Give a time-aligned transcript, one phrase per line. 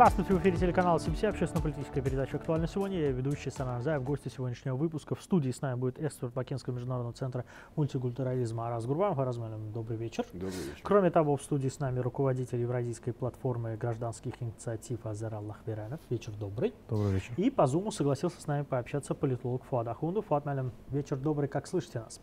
[0.00, 2.98] Здравствуйте, в эфире телеканала СМС, общественно-политическая передача «Актуально сегодня».
[2.98, 5.14] Я ведущий Санан Заев, гости сегодняшнего выпуска.
[5.14, 7.44] В студии с нами будет эксперт Бакинского международного центра
[7.76, 9.14] мультикультурализма Арас Гурбан.
[9.14, 10.24] Харазмелем, добрый вечер.
[10.32, 10.80] Добрый вечер.
[10.82, 16.00] Кроме того, в студии с нами руководитель Евразийской платформы гражданских инициатив Азер Аллахбиранов.
[16.08, 16.72] Вечер добрый.
[16.88, 17.34] Добрый вечер.
[17.36, 20.22] И по Зуму согласился с нами пообщаться политолог Фуад Ахунду.
[20.22, 22.22] Фуад Малям, вечер добрый, как слышите нас?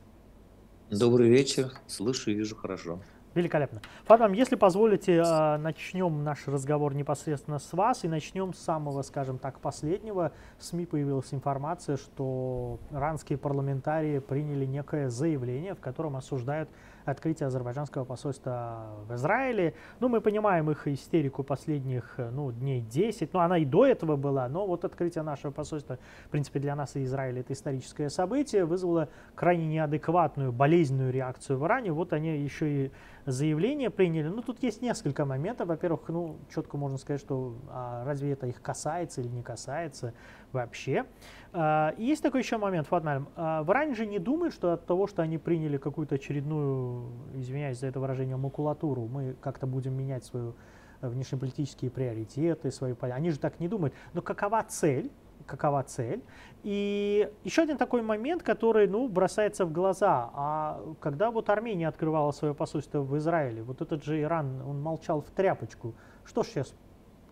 [0.89, 3.01] Добрый вечер, слышу и вижу хорошо.
[3.37, 3.81] Великолепно.
[4.05, 9.37] Фадам, если позволите, а, начнем наш разговор непосредственно с вас и начнем с самого, скажем
[9.37, 10.31] так, последнего.
[10.57, 16.67] В СМИ появилась информация, что иранские парламентарии приняли некое заявление, в котором осуждают
[17.05, 19.73] открытие азербайджанского посольства в Израиле.
[19.99, 24.47] Ну, мы понимаем их истерику последних ну, дней 10, ну, она и до этого была,
[24.49, 29.09] но вот открытие нашего посольства, в принципе, для нас и Израиля это историческое событие, вызвало
[29.35, 31.91] крайне неадекватную, болезненную реакцию в Иране.
[31.91, 32.91] Вот они еще и
[33.27, 34.29] заявление приняли.
[34.29, 35.67] Ну, тут есть несколько моментов.
[35.67, 40.13] Во-первых, ну, четко можно сказать, что а, разве это их касается или не касается
[40.53, 41.05] вообще.
[41.51, 43.23] А, и есть такой еще момент, Фатналь.
[43.35, 47.99] А, же не думают, что от того, что они приняли какую-то очередную, извиняюсь за это
[47.99, 50.55] выражение, макулатуру, мы как-то будем менять свою
[51.01, 52.95] внешнеполитические приоритеты, свои...
[53.01, 53.93] Они же так не думают.
[54.13, 55.11] Но какова цель?
[55.47, 56.21] Какова цель.
[56.63, 60.29] И еще один такой момент, который ну, бросается в глаза.
[60.33, 65.21] А когда вот Армения открывала свое посольство в Израиле, вот этот же Иран, он молчал
[65.21, 65.95] в тряпочку.
[66.25, 66.73] Что ж сейчас,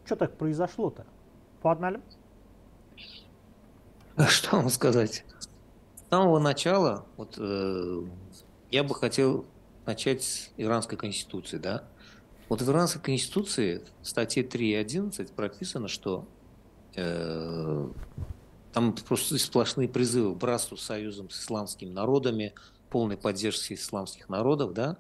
[0.05, 1.05] что так произошло-то?
[1.61, 1.99] Фуадналь?
[4.27, 5.25] Что вам сказать?
[5.39, 8.03] С самого начала, вот э,
[8.71, 9.45] я бы хотел
[9.85, 11.83] начать с иранской конституции, да?
[12.47, 16.27] Вот в иранской конституции в статье 3.11 прописано, что
[16.95, 22.53] там просто сплошные призывы к братству, союзом с исламскими народами,
[22.89, 24.97] полной поддержки исламских народов, да.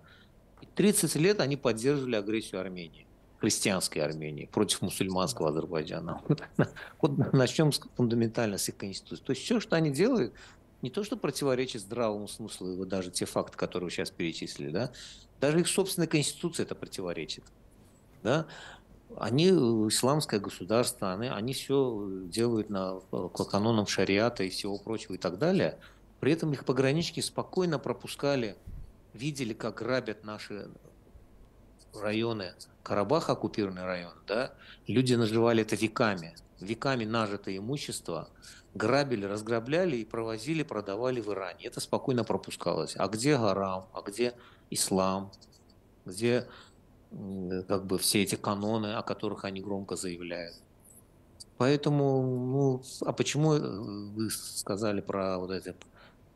[0.61, 3.05] И 30 лет они поддерживали агрессию Армении,
[3.39, 6.21] христианской Армении, против мусульманского Азербайджана.
[7.01, 9.23] Вот начнем с фундаментально с их конституции.
[9.23, 10.33] То есть все, что они делают,
[10.81, 14.91] не то, что противоречит здравому смыслу, вот даже те факты, которые вы сейчас перечислили, да,
[15.41, 17.43] даже их собственная конституция это противоречит.
[18.23, 18.45] Да?
[19.19, 25.13] Они э, исламское государство, они, они все делают на, по канонам шариата и всего прочего
[25.13, 25.77] и так далее.
[26.19, 28.55] При этом их пограничники спокойно пропускали,
[29.13, 30.69] видели, как грабят наши
[31.93, 32.53] районы,
[32.83, 34.53] Карабах оккупированный район, да,
[34.85, 38.29] люди наживали это веками, веками нажитое имущество,
[38.75, 41.65] грабили, разграбляли и провозили, продавали в Иране.
[41.65, 42.95] Это спокойно пропускалось.
[42.97, 44.35] А где Гарам, а где
[44.69, 45.31] ислам,
[46.05, 46.47] где
[47.67, 50.55] как бы все эти каноны, о которых они громко заявляют.
[51.57, 55.73] Поэтому, ну, а почему э, вы сказали про вот это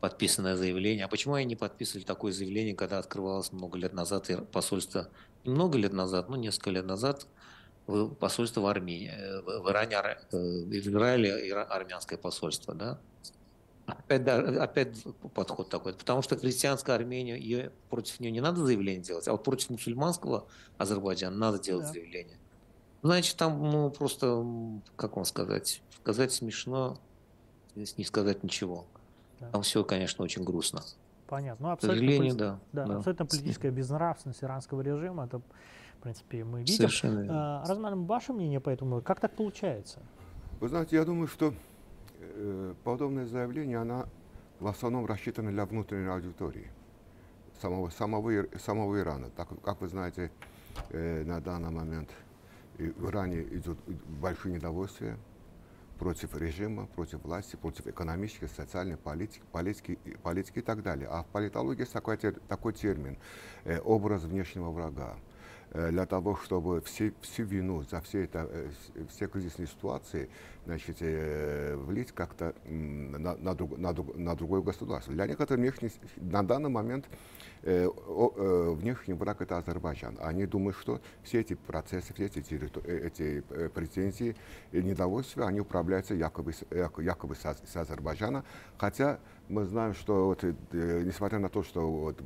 [0.00, 5.08] подписанное заявление, а почему они не подписывали такое заявление, когда открывалось много лет назад посольство,
[5.44, 7.26] много лет назад, ну, несколько лет назад,
[8.18, 12.98] посольство в Армении, э, в Иране, э, в Израиле армянское посольство, да?
[13.98, 15.94] Опять, да, опять подход такой.
[15.94, 20.46] Потому что христианская Армения, ее, против нее не надо заявление делать, а вот против мусульманского
[20.78, 21.92] Азербайджана надо делать да.
[21.92, 22.38] заявление.
[23.02, 24.44] Значит, там, ну, просто,
[24.96, 26.98] как вам сказать, сказать смешно,
[27.74, 28.86] не сказать ничего.
[29.38, 29.48] Да.
[29.50, 30.82] Там все, конечно, очень грустно.
[31.26, 31.68] Понятно.
[31.68, 32.96] Ну, абсолютно, сожалению, да, да, да.
[32.96, 36.74] Абсолютно политическая безнравственность иранского режима, это, в принципе, мы видим.
[36.74, 37.62] Совершенно.
[37.62, 40.00] А, Разман, ваше мнение по этому, как так получается?
[40.58, 41.54] Вы знаете, я думаю, что
[42.84, 44.06] подобное заявление, она
[44.60, 46.70] в основном рассчитана для внутренней аудитории
[47.60, 49.30] самого, самого, самого Ирана.
[49.30, 50.30] Так, как вы знаете,
[50.90, 52.10] э, на данный момент
[52.78, 53.78] в Иране идет
[54.20, 55.16] большое недовольствие
[55.98, 61.08] против режима, против власти, против экономической, социальной политики, политики, политики и так далее.
[61.10, 63.18] А в политологии есть такой, такой термин
[63.64, 65.16] э, «образ внешнего врага».
[65.72, 68.70] Э, для того, чтобы все, всю вину за все, это, э,
[69.08, 70.28] все кризисные ситуации
[70.66, 75.14] значит, э, влить как-то на, на, друг, на, на другое государство.
[75.14, 77.06] Для некоторых внешних, на данный момент
[77.62, 80.16] внешний враг это Азербайджан.
[80.20, 84.34] Они думают, что все эти процессы, все эти, эти претензии
[84.72, 88.44] и недовольствия, они управляются якобы, якобы с, с Азербайджана.
[88.78, 89.20] Хотя
[89.50, 92.22] мы знаем, что вот, несмотря на то, что вот,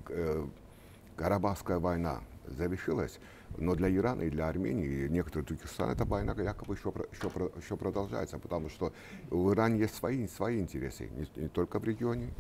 [1.17, 3.19] Карабахская война завершилась,
[3.57, 7.31] но для Ирана и для Армении и некоторых других стран эта война якобы еще, еще,
[7.57, 8.93] еще продолжается, потому что
[9.31, 12.31] в Иране есть свои, свои интересы, не, не только в регионе,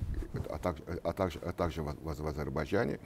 [0.50, 2.98] а также, а также, а также в, в, Азербайджане.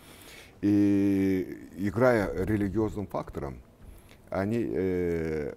[0.61, 3.59] И играя религиозным фактором,
[4.31, 5.55] они э,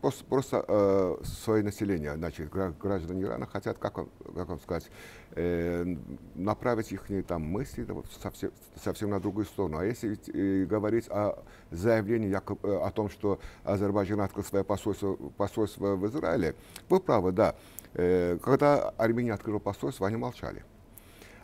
[0.00, 4.90] просто, просто э, свое население, значит, граждане Ирана хотят, как, как вам сказать,
[5.32, 5.96] э,
[6.34, 9.78] направить их там мысли да, вот, совсем, совсем на другую сторону.
[9.78, 15.14] А если э, говорить о заявлении якобы, э, о том, что Азербайджан открыл свое посольство,
[15.36, 16.54] посольство в Израиле,
[16.88, 17.54] вы правы, да.
[17.94, 20.64] Э, когда Армения открыла посольство, они молчали.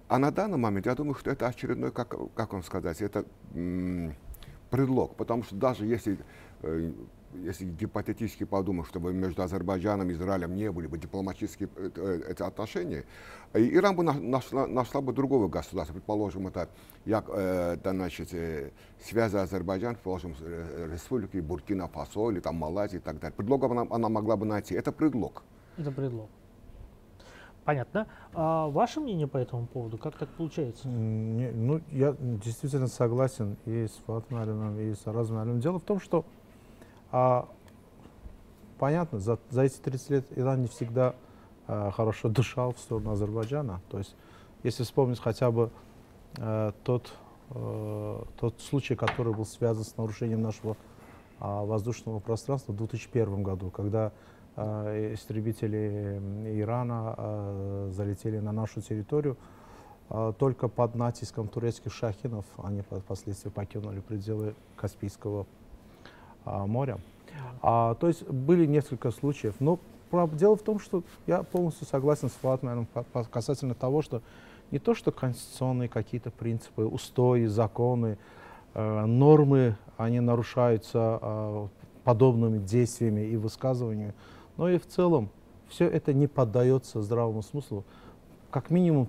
[0.08, 3.24] А на данный момент, я думаю, что это очередной, как, как вам сказать, это
[4.70, 6.18] предлог, потому что даже если
[6.62, 6.92] э,
[7.42, 12.42] если гипотетически подумать, чтобы между Азербайджаном и Израилем не были бы дипломатические э, э, эти
[12.42, 13.04] отношения,
[13.52, 16.68] Иран бы нашла, нашла бы другого государства, предположим, это,
[17.04, 18.30] як, это значит,
[19.00, 23.34] связи Азербайджана, предположим, с республикой Буркина-Фасо или там Малайзии и так далее.
[23.36, 24.74] Предлог она, она могла бы найти.
[24.74, 25.42] Это предлог.
[25.76, 26.28] Это предлог.
[27.64, 28.06] Понятно.
[28.34, 29.96] А ваше мнение по этому поводу?
[29.96, 30.86] Как так получается?
[30.86, 35.60] Не, ну, я действительно согласен и с Фатмалином, и с Размалином.
[35.60, 36.26] Дело в том, что
[37.16, 37.48] а,
[38.76, 41.14] понятно, за, за эти 30 лет Иран не всегда
[41.68, 43.80] а, хорошо дышал в сторону Азербайджана.
[43.88, 44.16] То есть,
[44.64, 45.70] если вспомнить хотя бы
[46.38, 47.12] а, тот,
[47.50, 50.76] а, тот случай, который был связан с нарушением нашего
[51.38, 54.10] а, воздушного пространства в 2001 году, когда
[54.56, 56.20] а, истребители
[56.60, 59.36] Ирана а, залетели на нашу территорию,
[60.10, 65.46] а, только под натиском турецких шахинов они впоследствии покинули пределы Каспийского
[66.44, 66.98] моря.
[67.62, 69.54] А, то есть были несколько случаев.
[69.60, 69.78] Но
[70.32, 72.86] дело в том, что я полностью согласен с Флатманом
[73.30, 74.22] касательно того, что
[74.70, 78.18] не то, что конституционные какие-то принципы, устои, законы,
[78.74, 81.68] э, нормы, они нарушаются э,
[82.04, 84.14] подобными действиями и высказываниями,
[84.56, 85.30] но и в целом
[85.68, 87.84] все это не поддается здравому смыслу.
[88.50, 89.08] Как минимум,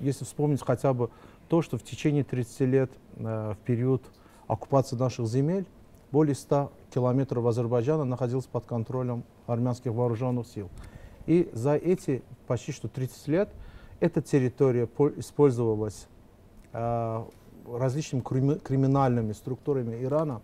[0.00, 1.10] если вспомнить хотя бы
[1.48, 4.02] то, что в течение 30 лет э, в период
[4.46, 5.66] оккупации наших земель
[6.16, 10.70] более 100 километров Азербайджана находился под контролем армянских вооруженных сил.
[11.26, 13.50] И за эти почти что 30 лет
[14.00, 16.06] эта территория использовалась
[16.72, 17.24] э,
[17.70, 18.22] различными
[18.60, 20.40] криминальными структурами Ирана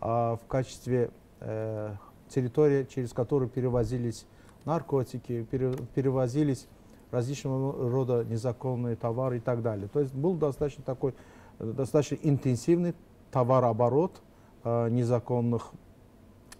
[0.00, 1.94] э, в качестве э,
[2.28, 4.26] территории, через которую перевозились
[4.64, 6.66] наркотики, пере, перевозились
[7.12, 9.88] различного рода незаконные товары и так далее.
[9.92, 11.14] То есть был достаточно такой,
[11.60, 12.96] достаточно интенсивный
[13.30, 14.33] товарооборот Э,
[14.64, 15.72] незаконных,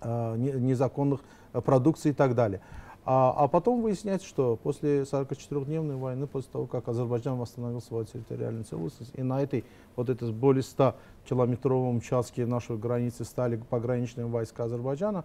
[0.00, 1.20] э, незаконных
[1.52, 2.60] продукций и так далее.
[3.06, 8.64] А, а потом выясняется, что после 44-дневной войны, после того, как Азербайджан восстановил свою территориальную
[8.64, 9.64] целостность, и на этой
[9.94, 10.94] вот этой более 100
[11.28, 15.24] километровом участке нашей границы стали пограничные войска Азербайджана,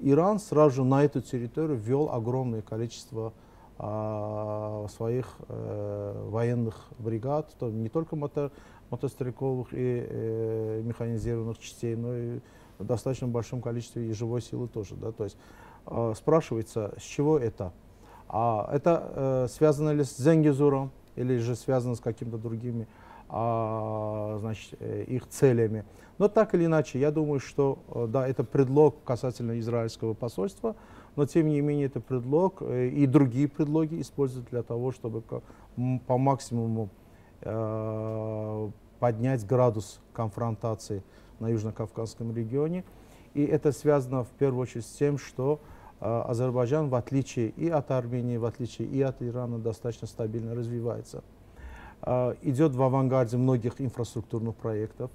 [0.00, 3.32] Иран сразу же на эту территорию ввел огромное количество
[3.78, 8.50] а, своих э, военных бригад, то не только мотор,
[8.92, 12.38] мотострелковых и э, механизированных частей, но и
[12.78, 14.94] в достаточно большом количестве и живой силы тоже.
[14.94, 15.10] Да?
[15.10, 15.36] То есть
[15.86, 17.72] э, спрашивается, с чего это?
[18.28, 22.86] А это э, связано ли с Зенгизуром или же связано с какими-то другими
[23.34, 25.86] а, значит, э, их целями.
[26.18, 30.76] Но так или иначе, я думаю, что э, да, это предлог касательно израильского посольства,
[31.16, 35.22] но тем не менее это предлог э, и другие предлоги используют для того, чтобы
[36.06, 36.90] по максимуму
[39.02, 41.02] поднять градус конфронтации
[41.40, 42.84] на Южно-Кавказском регионе.
[43.34, 45.58] И это связано в первую очередь с тем, что
[46.00, 51.24] э, Азербайджан, в отличие и от Армении, в отличие и от Ирана, достаточно стабильно развивается.
[52.02, 55.10] Э, идет в авангарде многих инфраструктурных проектов.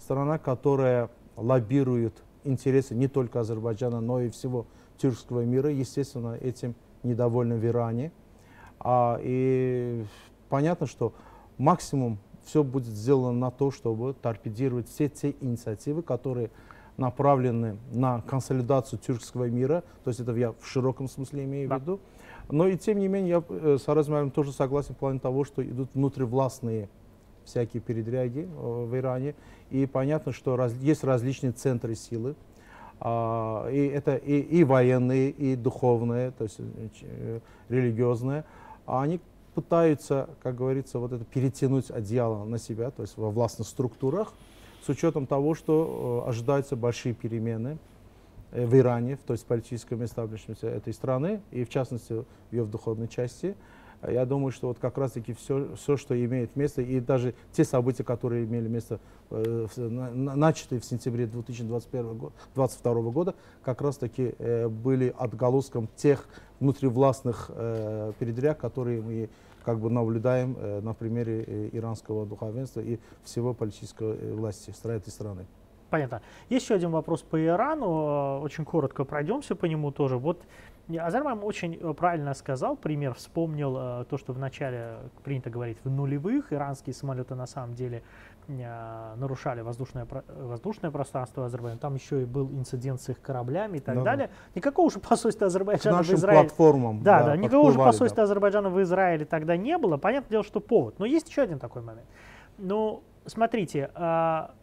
[0.00, 6.74] Страна, которая лоббирует интересы не только Азербайджана, но и всего тюркского мира, естественно, этим
[7.04, 8.10] недовольны в Иране.
[8.80, 10.04] А, и
[10.48, 11.12] понятно, что
[11.56, 16.50] максимум все будет сделано на то, чтобы торпедировать все те инициативы, которые
[16.96, 21.78] направлены на консолидацию тюркского мира, то есть это я в широком смысле имею да.
[21.78, 22.00] в виду.
[22.50, 25.62] Но и тем не менее я э, с Аразмаром тоже согласен в плане того, что
[25.62, 26.88] идут внутривластные
[27.44, 29.34] всякие передряги э, в Иране.
[29.70, 32.34] И понятно, что раз, есть различные центры силы.
[33.00, 38.44] А, и это и, и военные, и духовные, то есть э, религиозные.
[38.86, 39.20] А они
[39.58, 44.32] пытаются, как говорится, вот это перетянуть одеяло на себя, то есть во властных структурах,
[44.86, 47.76] с учетом того, что э, ожидаются большие перемены
[48.52, 52.66] э, в Иране, то есть в политическом эстаблишменте этой страны, и в частности в ее
[52.66, 53.56] духовной части.
[54.06, 58.04] Я думаю, что вот как раз-таки все, все, что имеет место, и даже те события,
[58.04, 59.00] которые имели место,
[59.30, 66.28] э, начатые в сентябре 2022 года, как раз-таки э, были отголоском тех
[66.60, 69.28] внутривластных э, передряг, которые мы
[69.64, 75.10] как бы наблюдаем э, на примере э, иранского духовенства и всего политической э, власти этой
[75.10, 75.44] страны.
[75.90, 76.22] Понятно.
[76.48, 78.40] Еще один вопрос по Ирану.
[78.40, 80.16] Очень коротко пройдемся по нему тоже.
[80.16, 80.40] Вот
[80.96, 86.52] Азербайджан очень э, правильно сказал, пример вспомнил э, то, что вначале принято говорить в нулевых.
[86.52, 88.02] Иранские самолеты на самом деле
[88.48, 91.80] э, нарушали воздушное, воздушное пространство Азербайджана.
[91.80, 94.02] Там еще и был инцидент с их кораблями и так да.
[94.02, 94.30] далее.
[94.54, 96.40] Никакого уже посольства Азербайджана в Израиле...
[96.40, 97.02] платформам.
[97.02, 98.22] Да, да, да никакого уже посольства да.
[98.22, 99.98] Азербайджана в Израиле тогда не было.
[99.98, 100.98] Понятное дело, что повод.
[100.98, 102.06] Но есть еще один такой момент.
[102.56, 104.54] Ну, смотрите, а,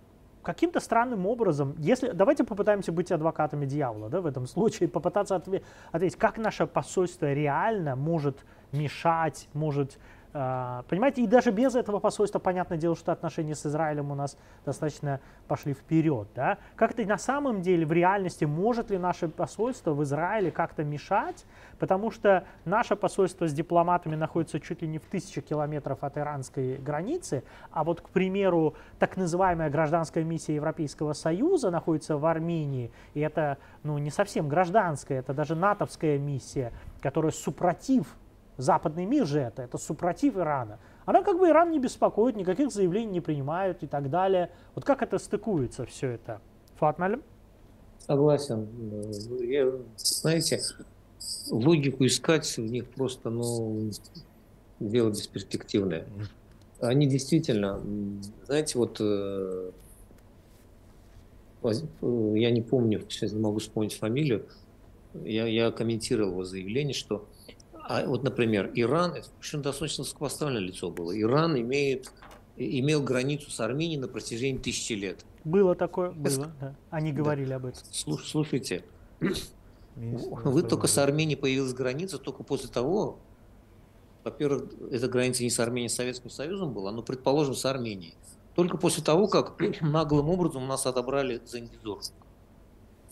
[0.46, 5.64] каким-то странным образом, если давайте попытаемся быть адвокатами дьявола, да, в этом случае, попытаться отве-
[5.92, 9.98] ответить, как наше посольство реально может мешать, может
[10.90, 15.22] понимаете, и даже без этого посольства, понятное дело, что отношения с Израилем у нас достаточно
[15.48, 16.28] пошли вперед.
[16.36, 16.58] Да?
[16.76, 21.46] Как-то на самом деле, в реальности, может ли наше посольство в Израиле как-то мешать?
[21.80, 26.76] Потому что наше посольство с дипломатами находится чуть ли не в тысячи километров от иранской
[26.78, 33.22] границы, а вот, к примеру, так называемая гражданская миссия Европейского Союза находится в Армении, и
[33.22, 38.18] это ну, не совсем гражданская, это даже натовская миссия, которая супротив
[38.58, 40.80] Западный мир же это, это супротив Ирана.
[41.06, 44.50] Она как бы Иран не беспокоит, никаких заявлений не принимают и так далее.
[44.76, 46.42] Вот как это стыкуется все это?
[46.76, 47.22] Фатмаль?
[48.00, 48.68] Согласен.
[49.42, 50.62] Я, знаете,
[51.50, 53.90] логику искать в них просто, ну,
[54.80, 56.06] дело бесперспективное.
[56.80, 57.82] Они действительно,
[58.46, 59.72] знаете, вот э,
[61.64, 64.46] я не помню, сейчас не могу вспомнить фамилию,
[65.24, 67.28] я, я комментировал его заявление, что
[67.88, 69.28] а вот, например, Иран, это
[69.60, 72.12] достаточно высокопоставленное лицо было, Иран имеет,
[72.58, 75.26] имел границу с Арменией на протяжении тысячи лет.
[75.44, 76.76] Было такое, было, да.
[76.90, 77.58] Они говорили да.
[77.58, 77.84] об этом.
[77.92, 78.84] Слушайте,
[79.96, 83.20] вы только с Арменией появилась граница только после того,
[84.24, 88.16] во-первых, эта граница не с Арменией, а с Советским Союзом была, но, предположим, с Арменией.
[88.56, 92.00] Только после того, как наглым образом у нас отобрали Зангизур,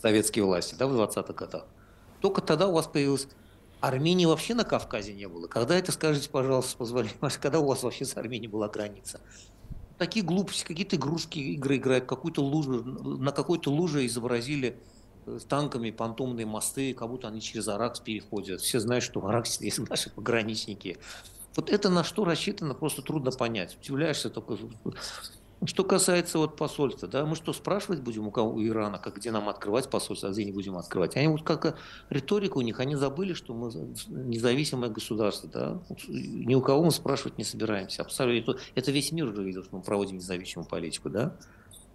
[0.02, 1.66] советские власти, да, в 20-х годах.
[2.20, 3.28] Только тогда у вас появилась
[3.86, 5.46] Армении вообще на Кавказе не было.
[5.46, 9.20] Когда это, скажите, пожалуйста, позволите, когда у вас вообще с Арменией была граница?
[9.98, 14.76] Такие глупости, какие-то игрушки, игры играют, какую-то лужу, на какой-то луже изобразили
[15.26, 18.60] э, танками понтомные мосты, как будто они через Аракс переходят.
[18.60, 20.98] Все знают, что в Араксе есть наши пограничники.
[21.54, 23.76] Вот это на что рассчитано, просто трудно понять.
[23.80, 24.58] Удивляешься только,
[25.66, 29.30] что касается вот посольства, да, мы что, спрашивать будем у кого, у Ирана, как где
[29.30, 31.16] нам открывать посольство, а где не будем открывать?
[31.16, 31.78] Они вот как
[32.10, 33.70] риторика у них, они забыли, что мы
[34.08, 38.02] независимое государство, да, ни у кого мы спрашивать не собираемся.
[38.02, 38.56] Абсолютно.
[38.74, 41.36] Это весь мир уже видел, что мы проводим независимую политику, да.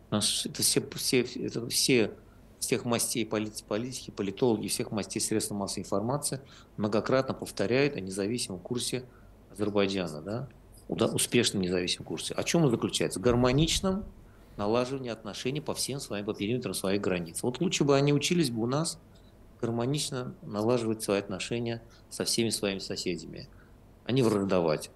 [0.10, 2.12] Наш, это все, все, это все
[2.60, 6.42] всех мастей политики, политики, политологи, всех мастей средств массовой информации
[6.78, 9.06] многократно повторяют о независимом курсе
[9.52, 10.50] Азербайджана, да
[10.90, 12.34] успешном независимом курсе.
[12.34, 13.20] О чем он заключается?
[13.20, 14.06] Гармоничном
[14.58, 17.44] налаживании отношений по всем своим, по периметрам своих границ.
[17.44, 19.00] Вот лучше бы они учились бы у нас
[19.62, 23.48] гармонично налаживать свои отношения со всеми своими соседями,
[24.06, 24.92] а не враждовать.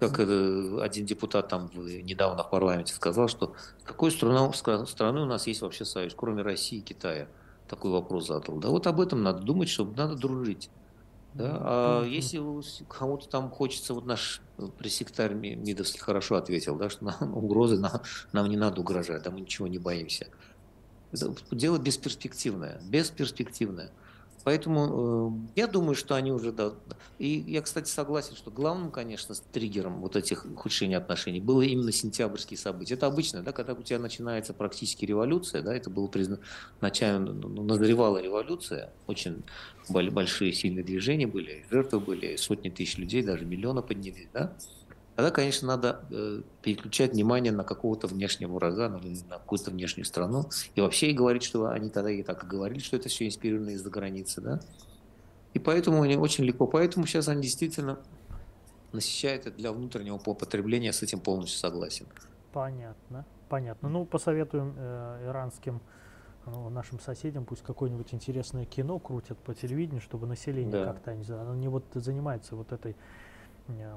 [0.00, 3.54] Как один депутат там недавно в парламенте сказал, что
[3.84, 4.52] какой страной,
[4.86, 7.28] страной у нас есть вообще союз, кроме России и Китая?
[7.68, 8.58] Такой вопрос задал.
[8.58, 10.68] Да вот об этом надо думать, чтобы надо дружить.
[11.34, 11.58] Да?
[11.60, 12.40] А если
[12.88, 14.40] кому-то там хочется, вот наш
[14.78, 19.40] пресс-секретарь Мидовский хорошо ответил, да, что нам угрозы нам, нам не надо угрожать, да мы
[19.40, 20.28] ничего не боимся.
[21.50, 23.90] Дело бесперспективное, бесперспективное.
[24.44, 26.52] Поэтому э, я думаю, что они уже...
[26.52, 26.74] Да,
[27.18, 32.58] и я, кстати, согласен, что главным, конечно, триггером вот этих ухудшений отношений было именно сентябрьские
[32.58, 32.94] события.
[32.94, 36.40] Это обычно, да, когда у тебя начинается практически революция, да, это было признано
[36.82, 39.42] начально, ну, ну, назревала революция, очень
[39.88, 44.54] большие сильные движения были, жертвы были, сотни тысяч людей, даже миллиона поднялись, да,
[45.16, 50.46] Тогда, конечно, надо э, переключать внимание на какого-то внешнего врага, на, на какую-то внешнюю страну.
[50.74, 53.90] И вообще говорить, что они тогда и так и говорили, что это все инспирировано из-за
[53.90, 54.40] границы.
[54.40, 54.60] Да?
[55.52, 56.66] И поэтому они очень легко.
[56.66, 58.00] Поэтому сейчас они действительно
[58.92, 60.92] насыщают это для внутреннего потребления.
[60.92, 62.06] С этим полностью согласен.
[62.52, 63.24] Понятно.
[63.48, 63.88] Понятно.
[63.88, 65.80] Ну, посоветуем э, иранским
[66.46, 70.86] ну, нашим соседям, пусть какое-нибудь интересное кино крутят по телевидению, чтобы население да.
[70.86, 72.96] как-то, они, они вот занимаются вот этой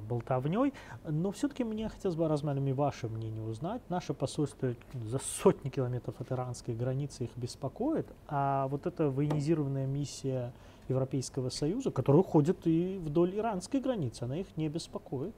[0.08, 0.74] болтовней.
[1.04, 3.82] Но все-таки мне хотелось бы, размерами ваше мнение узнать.
[3.90, 10.54] Наше посольство за сотни километров от иранской границы их беспокоит, а вот эта военизированная миссия
[10.88, 15.36] Европейского Союза, которая уходит и вдоль иранской границы, она их не беспокоит.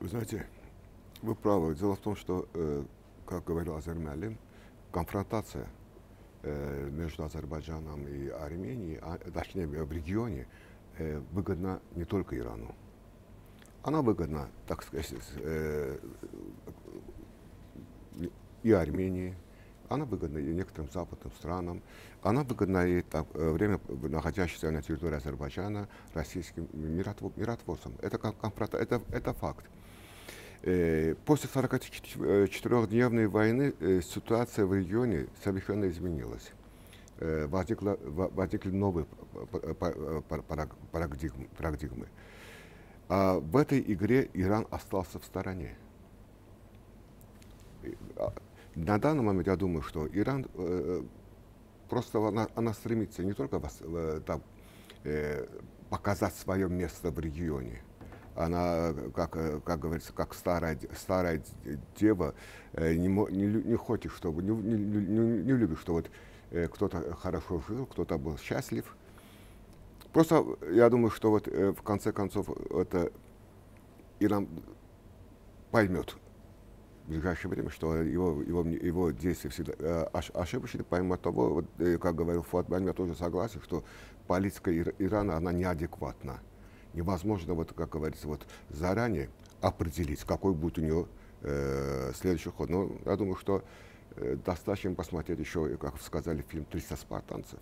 [0.00, 0.46] Вы знаете,
[1.22, 1.74] вы правы.
[1.74, 2.84] Дело в том, что, э,
[3.26, 4.38] как говорил Азермялин,
[4.92, 5.66] конфронтация
[6.42, 10.46] э, между Азербайджаном и Арменией, а, точнее в регионе,
[11.32, 12.74] выгодна не только Ирану.
[13.82, 15.98] Она выгодна, так сказать, э,
[18.62, 19.34] и Армении,
[19.88, 21.82] она выгодна и некоторым западным странам,
[22.22, 27.94] она выгодна и так, э, время находящейся на территории Азербайджана российским миротворцам.
[28.00, 28.36] Это, как,
[28.74, 29.64] это, это факт.
[30.62, 36.52] Э, после 44-дневной войны э, ситуация в регионе совершенно изменилась.
[37.20, 39.06] Возникла, возникли новые
[40.90, 41.48] парадигмы.
[41.56, 42.08] парадигмы.
[43.10, 45.76] А в этой игре Иран остался в стороне.
[48.16, 48.32] А,
[48.76, 51.02] на данный момент я думаю, что Иран э,
[51.88, 54.42] просто она, она стремится не только э, там,
[55.02, 55.44] э,
[55.88, 57.82] показать свое место в регионе.
[58.36, 61.42] Она, как, э, как говорится, как старая, старая
[61.98, 62.34] дева,
[62.74, 66.10] э, не, не, не хочет, чтобы, не, не, не, любит, что вот э,
[66.50, 68.96] кто-то хорошо жил, кто-то был счастлив.
[70.12, 73.12] Просто я думаю, что вот э, в конце концов это
[74.18, 74.48] Иран
[75.70, 76.16] поймет,
[77.06, 80.04] в ближайшее время, что его, его, его действия всегда э,
[80.34, 83.84] ошибочны, помимо того, вот, э, как говорил Фуат Бань, я тоже согласен, что
[84.26, 86.40] политика Ирана, она неадекватна.
[86.92, 89.30] Невозможно, вот, как говорится, вот, заранее
[89.60, 91.08] определить, какой будет у него
[91.42, 92.68] э, следующий ход.
[92.68, 93.62] Но я думаю, что
[94.16, 97.60] э, достаточно посмотреть еще, как сказали, фильм «300 спартанцев».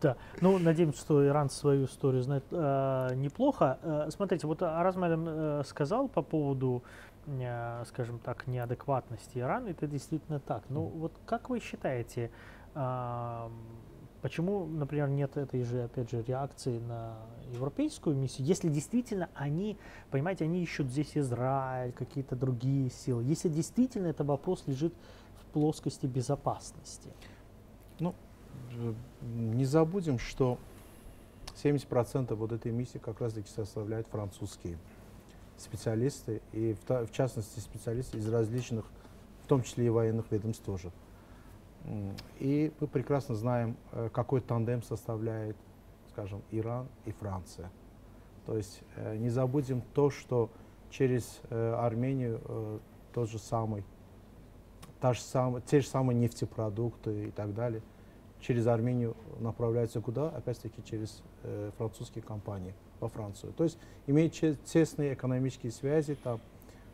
[0.00, 3.78] Да, ну, надеемся, что Иран свою историю знает э, неплохо.
[3.82, 6.82] Э, смотрите, вот Аразмалем э, сказал по поводу
[7.26, 10.64] Э, скажем так, неадекватности Ирана, это действительно так.
[10.68, 12.30] Ну, вот как вы считаете,
[14.22, 17.16] почему, например, нет этой же, опять же, реакции на
[17.52, 19.76] европейскую миссию, если действительно они,
[20.10, 24.94] понимаете, они ищут здесь Израиль, какие-то другие силы, если действительно этот вопрос лежит
[25.40, 27.10] в плоскости безопасности?
[27.98, 28.14] Ну,
[29.22, 30.58] не забудем, что
[31.62, 34.78] 70% вот этой миссии как раз-таки составляют французские
[35.56, 38.86] специалисты, и в, в частности специалисты из различных,
[39.44, 40.90] в том числе и военных ведомств тоже.
[42.38, 45.56] И мы прекрасно знаем, э, какой тандем составляет,
[46.10, 47.70] скажем, Иран и Франция.
[48.46, 50.50] То есть э, не забудем то, что
[50.90, 52.80] через э, Армению
[53.12, 53.84] тот же самый,
[55.00, 57.82] та же самая, те же самые нефтепродукты и так далее,
[58.40, 60.28] через Армению направляются куда?
[60.28, 61.22] Опять-таки через
[61.76, 63.52] французские компании во Францию.
[63.52, 66.40] То есть имеет тесные экономические связи, там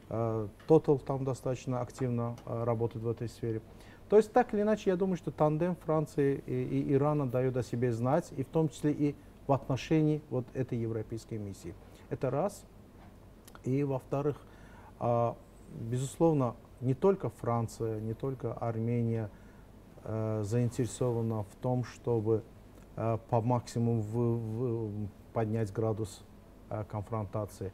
[0.09, 3.61] э, Total там достаточно активно работает в этой сфере.
[4.09, 7.63] То есть так или иначе, я думаю, что тандем Франции и, и Ирана дает о
[7.63, 9.15] себе знать, и в том числе и
[9.47, 11.75] в отношении вот этой европейской миссии.
[12.09, 12.65] Это раз.
[13.65, 14.37] И во-вторых,
[15.01, 15.33] э,
[15.81, 19.31] безусловно, не только Франция, не только Армения
[20.05, 22.45] э, заинтересована в том, чтобы
[22.97, 26.23] э, по максимуму поднять градус
[26.71, 27.73] э, конфронтации.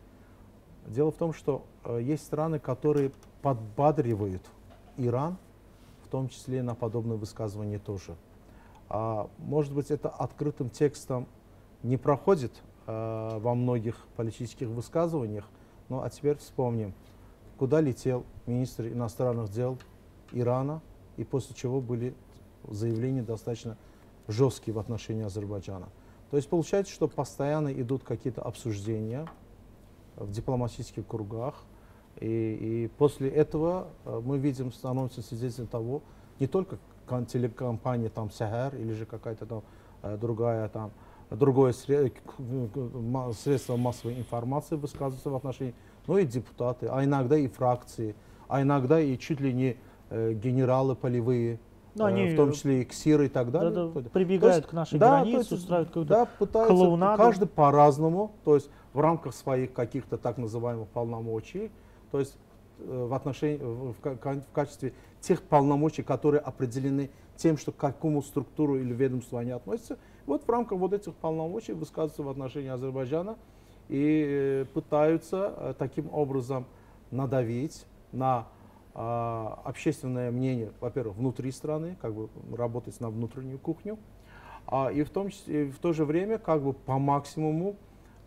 [0.86, 1.64] Дело в том, что
[2.00, 4.42] есть страны, которые подбадривают
[4.96, 5.36] Иран,
[6.12, 8.16] том числе на подобные высказывания тоже.
[8.90, 11.26] А, может быть, это открытым текстом
[11.82, 12.52] не проходит
[12.86, 15.48] э, во многих политических высказываниях,
[15.88, 16.92] но а теперь вспомним,
[17.58, 19.78] куда летел министр иностранных дел
[20.32, 20.82] Ирана,
[21.16, 22.14] и после чего были
[22.68, 23.78] заявления достаточно
[24.28, 25.88] жесткие в отношении Азербайджана.
[26.30, 29.26] То есть получается, что постоянно идут какие-то обсуждения
[30.16, 31.64] в дипломатических кругах,
[32.20, 36.02] и, и после этого э, мы видим, становимся свидетелем того,
[36.38, 36.78] не только
[37.28, 39.62] телекомпания там Сахар или же какая-то там
[40.02, 40.92] э, другая там
[41.30, 45.74] другое средство массовой информации высказывается в отношении,
[46.06, 48.14] но и депутаты, а иногда и фракции,
[48.48, 49.76] а иногда и чуть ли не
[50.10, 51.58] э, генералы полевые,
[51.94, 53.70] ну, они, в том числе и КСИР и так далее.
[53.70, 57.22] Да, да, прибегают есть, к нашей да, границе, есть, устраивают какую-то да, пытаются, клоунаду.
[57.22, 61.70] Каждый по-разному, то есть в рамках своих каких-то так называемых полномочий,
[62.12, 62.36] то есть
[62.78, 68.76] э, в, отношении, в, в качестве тех полномочий, которые определены тем, что к какому структуру
[68.76, 73.36] или ведомству они относятся, вот в рамках вот этих полномочий высказываются в отношении Азербайджана
[73.88, 76.66] и э, пытаются э, таким образом
[77.10, 78.46] надавить на
[78.94, 83.98] а, общественное мнение, во-первых, внутри страны, как бы работать на внутреннюю кухню,
[84.66, 87.76] а, и в, том числе, в то же время как бы по максимуму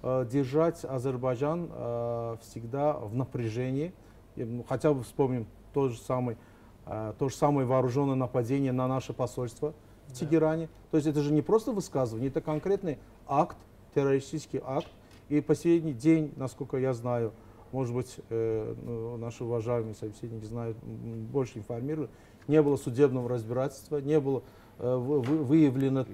[0.05, 3.91] держать Азербайджан а, всегда в напряжении.
[4.35, 6.37] Ну, хотя бы вспомним то же самое,
[6.85, 9.73] а, то же самое вооруженное нападение на наше посольство
[10.07, 10.15] в да.
[10.15, 10.69] Тегеране.
[10.91, 13.57] То есть это же не просто высказывание, это конкретный акт,
[13.95, 14.87] террористический акт.
[15.29, 17.33] И последний день, насколько я знаю,
[17.71, 22.11] может быть, э, ну, наши уважаемые собеседники знают, больше информируют,
[22.47, 24.43] не было судебного разбирательства, не было
[24.77, 26.05] э, вы, выявлена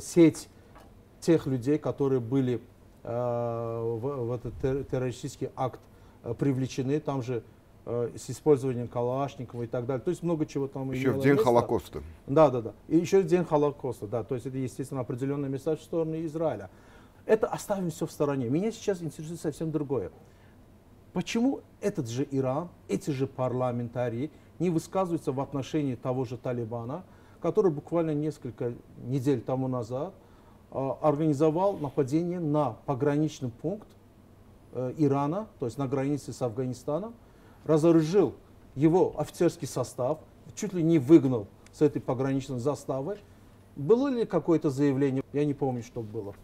[0.00, 0.48] сеть
[1.20, 2.58] тех людей, которые были э,
[3.08, 5.80] в, в этот террористический акт
[6.22, 7.00] э, привлечены.
[7.00, 7.42] Там же
[7.86, 10.02] э, с использованием Калашникова и так далее.
[10.02, 11.44] То есть много чего там Еще в день место.
[11.44, 12.02] Холокоста.
[12.26, 12.72] Да, да, да.
[12.88, 14.24] И еще в день Холокоста, да.
[14.24, 16.70] То есть это, естественно, определенный месседж в сторону Израиля.
[17.26, 18.48] Это оставим все в стороне.
[18.48, 20.10] Меня сейчас интересует совсем другое.
[21.12, 27.04] Почему этот же Иран, эти же парламентарии не высказываются в отношении того же Талибана,
[27.40, 30.29] который буквально несколько недель тому назад э,
[30.70, 33.88] организовал нападение на пограничный пункт
[34.72, 37.14] э, Ирана, то есть на границе с Афганистаном,
[37.64, 38.34] разоружил
[38.76, 40.18] его офицерский состав,
[40.54, 43.18] чуть ли не выгнал с этой пограничной заставы.
[43.76, 45.22] Было ли какое-то заявление?
[45.32, 46.34] Я не помню, что было.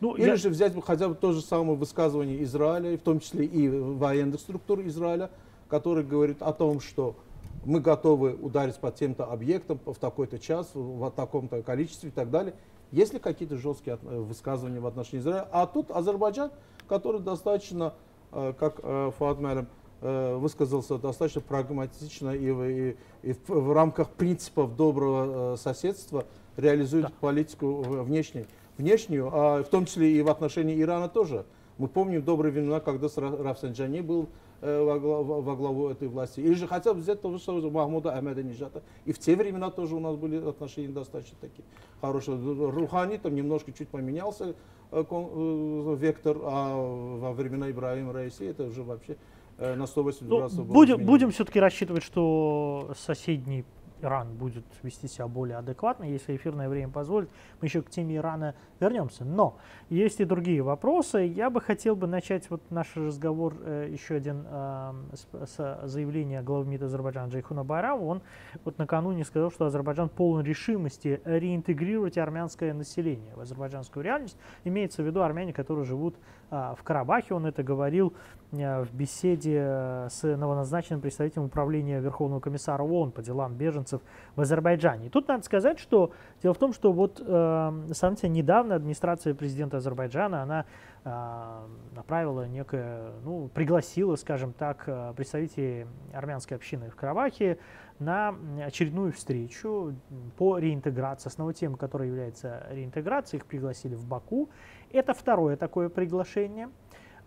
[0.00, 0.36] Ну, Или я...
[0.36, 4.80] же взять хотя бы то же самое высказывание Израиля, в том числе и военных структур
[4.82, 5.30] Израиля,
[5.68, 7.16] который говорит о том, что
[7.64, 12.54] мы готовы ударить по тем-то объектам в такой-то час, в таком-то количестве и так далее.
[12.92, 15.48] Есть ли какие-то жесткие э, высказывания в отношении Израиля?
[15.52, 16.50] А тут Азербайджан,
[16.88, 17.94] который достаточно,
[18.32, 19.68] э, как э, Фуад Мэлем
[20.02, 26.26] высказался, достаточно прагматично и, и, и в, в рамках принципов доброго соседства
[26.58, 27.12] реализует да.
[27.18, 28.44] политику внешней
[28.78, 31.46] внешнюю, а в том числе и в отношении Ирана тоже.
[31.78, 34.28] Мы помним добрые времена, когда Рафсанджани был
[34.60, 36.40] во, главу, во главу этой власти.
[36.40, 38.82] Или же хотя бы взять того же Махмуда Ахмеда Нижата.
[39.04, 41.64] И в те времена тоже у нас были отношения достаточно такие
[42.00, 42.36] хорошие.
[42.36, 44.54] Рухани там немножко чуть поменялся
[44.90, 49.16] э, э, вектор, а во времена Ибраима Раиси это уже вообще
[49.58, 50.66] э, на 180 ну, градусов.
[50.66, 53.64] Будем, будем все-таки рассчитывать, что соседний
[54.02, 57.30] Иран будет вести себя более адекватно, если эфирное время позволит,
[57.60, 59.24] мы еще к теме Ирана вернемся.
[59.24, 59.56] Но
[59.88, 61.20] есть и другие вопросы.
[61.20, 66.42] Я бы хотел бы начать вот наш разговор э, еще один э, с, с заявления
[66.42, 68.02] главы МИД Азербайджана Джейхуна Байрама.
[68.02, 68.22] Он
[68.64, 74.36] вот накануне сказал, что Азербайджан полон решимости реинтегрировать армянское население в азербайджанскую реальность.
[74.64, 76.16] Имеется в виду армяне, которые живут
[76.50, 77.34] э, в Карабахе.
[77.34, 78.14] Он это говорил
[78.52, 84.00] в беседе э, с новоназначенным представителем управления Верховного комиссара ООН по делам беженцев
[84.36, 85.06] в Азербайджане.
[85.06, 89.78] И тут надо сказать, что дело в том, что вот э, сравнительно недавно администрация президента
[89.78, 90.64] Азербайджана, она
[91.04, 97.58] э, направила некое, ну, пригласила, скажем так, э, представителей армянской общины в Карабахе
[97.98, 99.94] на очередную встречу
[100.36, 101.28] по реинтеграции.
[101.28, 104.50] Основной темой, которая является реинтеграцией, их пригласили в Баку.
[104.92, 106.68] Это второе такое приглашение–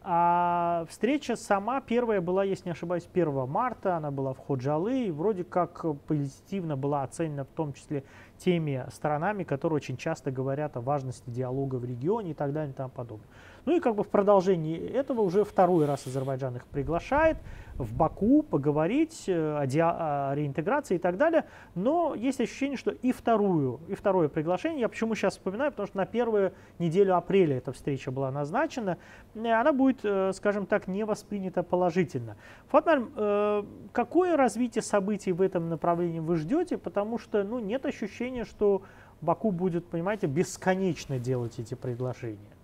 [0.02, 5.12] а встреча сама первая была, если не ошибаюсь, 1 марта, она была в Ходжалы, и
[5.12, 8.04] вроде как позитивно была оценена в том числе
[8.38, 12.76] теми сторонами, которые очень часто говорят о важности диалога в регионе и так далее и
[12.76, 13.28] тому подобное.
[13.65, 17.38] Ну и как бы в продолжении этого уже второй раз Азербайджан их приглашает
[17.80, 21.45] в Баку поговорить э, о, о реинтеграции и так далее.
[21.76, 25.98] Но есть ощущение, что и вторую, и второе приглашение, я почему сейчас вспоминаю, потому что
[25.98, 28.98] на первую неделю апреля эта встреча была назначена,
[29.34, 32.36] э, она будет, э, скажем так, не воспринята положительно.
[32.67, 36.78] Фатмаль, какое развитие событий в этом направлении вы ждете?
[36.78, 38.84] Потому что ну, нет ощущения, что
[39.22, 42.59] Баку будет, понимаете, бесконечно делать эти предложения.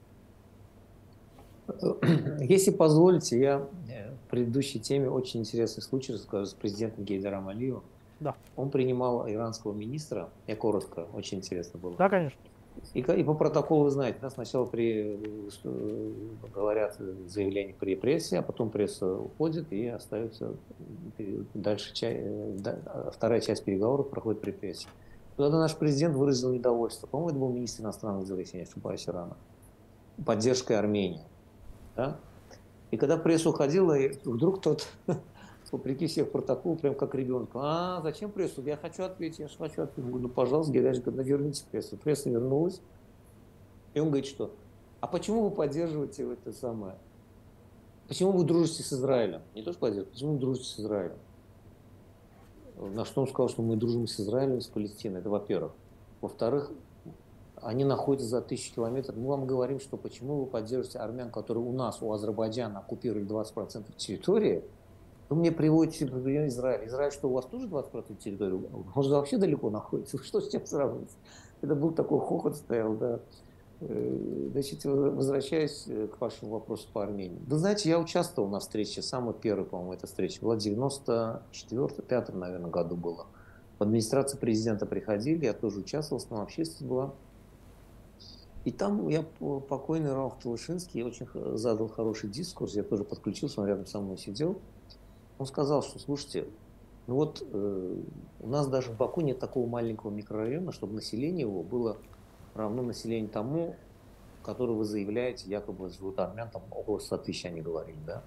[2.39, 7.83] Если позволите, я э, в предыдущей теме очень интересный случай расскажу с президентом Гейдаром Алиевым.
[8.19, 8.35] Да.
[8.55, 11.95] Он принимал иранского министра, я коротко, очень интересно было.
[11.97, 12.39] Да, конечно.
[12.93, 15.17] И, и по протоколу, вы знаете, да, сначала при,
[15.63, 16.11] э,
[16.53, 16.97] говорят
[17.27, 20.55] заявление при прессе, а потом пресса уходит и остается
[21.53, 24.87] дальше ча- вторая часть переговоров проходит при прессе.
[25.37, 27.07] Тогда наш президент выразил недовольство.
[27.07, 29.35] По-моему, это был министр иностранных дел, если не ошибаюсь, Ирана.
[30.25, 31.23] Поддержкой Армении.
[31.95, 32.19] Да?
[32.91, 34.87] И когда пресса уходила, вдруг тот,
[35.71, 38.61] вопреки всех протоколов, прям как ребенок, а зачем прессу?
[38.63, 39.97] Я хочу ответить, я хочу ответить.
[39.97, 41.97] Я говорю, ну, пожалуйста, Георгий, когда верните прессу.
[41.97, 42.81] Пресса вернулась.
[43.93, 44.51] И он говорит, что,
[45.01, 46.95] а почему вы поддерживаете это самое?
[48.07, 49.41] Почему вы дружите с Израилем?
[49.55, 51.17] Не то, что поддерживаете, почему вы дружите с Израилем?
[52.77, 55.21] На что он сказал, что мы дружим с Израилем, с Палестиной.
[55.21, 55.71] Это во-первых.
[56.21, 56.71] Во-вторых,
[57.65, 59.15] они находятся за тысячу километров.
[59.17, 63.95] Мы вам говорим, что почему вы поддерживаете армян, которые у нас, у Азербайджана оккупировали 20%
[63.97, 64.63] территории,
[65.29, 66.87] вы мне приводите пример Израиль.
[66.87, 68.61] Израиль, что у вас тоже 20% территории?
[68.93, 70.17] Он же вообще далеко находится.
[70.23, 71.09] Что с чем сравнивать?
[71.61, 73.19] Это был такой хохот стоял, да.
[73.81, 77.41] Э, значит, возвращаясь э, к вашему вопросу по Армении.
[77.47, 82.69] Вы знаете, я участвовал на встрече, самая первая, по-моему, эта встреча была в 94-5, наверное,
[82.69, 83.25] году было.
[83.79, 87.13] В администрации президента приходили, я тоже участвовал, с общественность была.
[88.65, 89.23] И там я
[89.69, 94.57] покойный Раух Талышинский очень задал хороший дискурс, я тоже подключился, он рядом со мной сидел.
[95.37, 96.47] Он сказал, что, слушайте,
[97.05, 98.01] ну вот э,
[98.39, 101.97] у нас даже в Баку нет такого маленького микрорайона, чтобы население его было
[102.55, 103.75] равно населению тому,
[104.43, 108.23] который вы заявляете, якобы живут армян, там около 100 тысяч они говорили, да.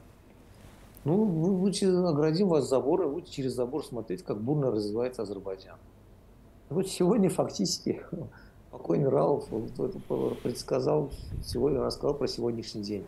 [1.05, 5.79] Ну, будете, оградим вас заборы, будете через забор смотреть, как бурно развивается Азербайджан.
[6.69, 8.03] Вот сегодня фактически
[8.71, 9.49] покойный Рауф
[10.43, 11.11] предсказал,
[11.43, 13.07] сегодня рассказал про сегодняшний день.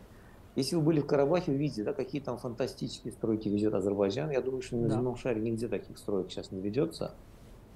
[0.56, 4.30] Если вы были в Карабахе, увидите, да, какие там фантастические стройки ведет Азербайджан.
[4.30, 4.96] Я думаю, что на да.
[4.96, 7.14] земном шаре нигде таких строек сейчас не ведется.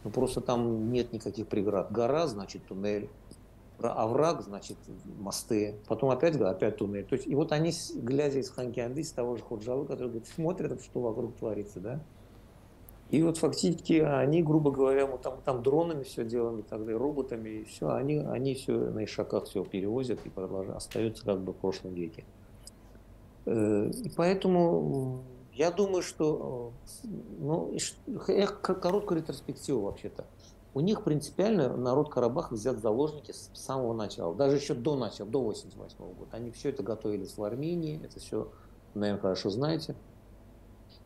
[0.02, 1.92] Ну, просто там нет никаких преград.
[1.92, 3.08] Гора, значит, туннель.
[3.78, 4.76] Овраг, значит,
[5.18, 5.76] мосты.
[5.86, 7.04] Потом опять, опять туннель.
[7.04, 10.82] То есть, и вот они, глядя из Ханкианды, из того же Худжавы, который говорит, смотрят,
[10.82, 12.00] что вокруг творится, да.
[13.10, 16.96] И вот фактически они, грубо говоря, мы там, там дронами все делаем и так далее,
[16.96, 21.52] роботами, и все, они, они все на ишаках все перевозят и продолжают, остаются как бы
[21.52, 22.24] в прошлом веке.
[23.46, 26.72] Э, и поэтому я думаю, что
[27.04, 27.06] э,
[27.38, 27.76] ну,
[28.62, 30.24] короткую ретроспективу вообще-то.
[30.74, 35.40] У них принципиально народ Карабаха взят заложники с самого начала, даже еще до начала, до
[35.42, 36.30] 88 года.
[36.32, 38.50] Они все это готовились в Армении, это все,
[38.94, 39.94] наверное, хорошо знаете.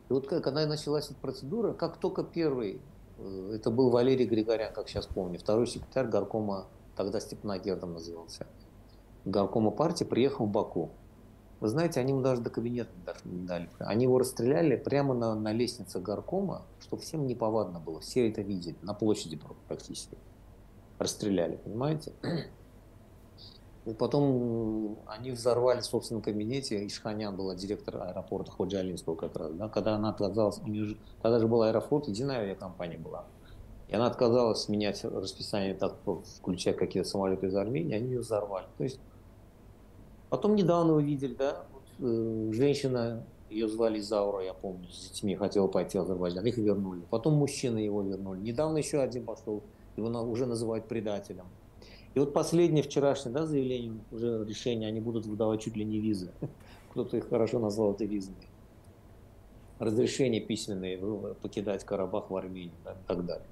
[0.09, 2.81] И вот когда началась эта процедура, как только первый,
[3.17, 8.47] э, это был Валерий Григорян, как сейчас помню, второй секретарь горкома, тогда Степногердом назывался,
[9.23, 10.89] горкома партии, приехал в Баку.
[11.59, 13.69] Вы знаете, они ему даже до кабинета даже не дали.
[13.79, 17.99] Они его расстреляли прямо на, на лестнице горкома, чтобы всем неповадно было.
[17.99, 20.17] Все это видели, на площади практически.
[20.97, 22.13] Расстреляли, понимаете?
[23.89, 26.85] И потом они взорвали в собственном кабинете.
[26.85, 29.51] Ишханян была директор аэропорта Ходжалинского как раз.
[29.53, 33.25] Да, когда она отказалась, у нее же, тогда же был аэрофлот, единая авиакомпания была.
[33.87, 35.95] И она отказалась менять расписание, так,
[36.39, 38.67] включая какие-то самолеты из Армении, они ее взорвали.
[38.77, 38.99] То есть
[40.29, 45.67] Потом недавно увидели, да, вот, э, женщина, ее звали Заура, я помню, с детьми хотела
[45.67, 47.01] пойти в Азербайджан, их вернули.
[47.09, 48.39] Потом мужчина его вернули.
[48.39, 49.63] Недавно еще один пошел,
[49.97, 51.45] его на, уже называют предателем.
[52.15, 56.31] И вот последнее вчерашнее да, заявление, уже решение, они будут выдавать чуть ли не визы.
[56.91, 58.37] Кто-то их хорошо назвал это визами.
[59.77, 60.97] Разрешение письменные
[61.41, 63.45] покидать Карабах в Армении да, и так далее.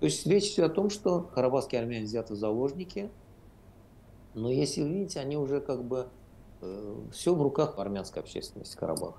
[0.00, 3.10] То есть речь идет о том, что карабахские армяне взяты в заложники,
[4.34, 6.08] но если вы видите, они уже как бы
[6.62, 9.18] Э, все в руках армянской общественности Карабаха.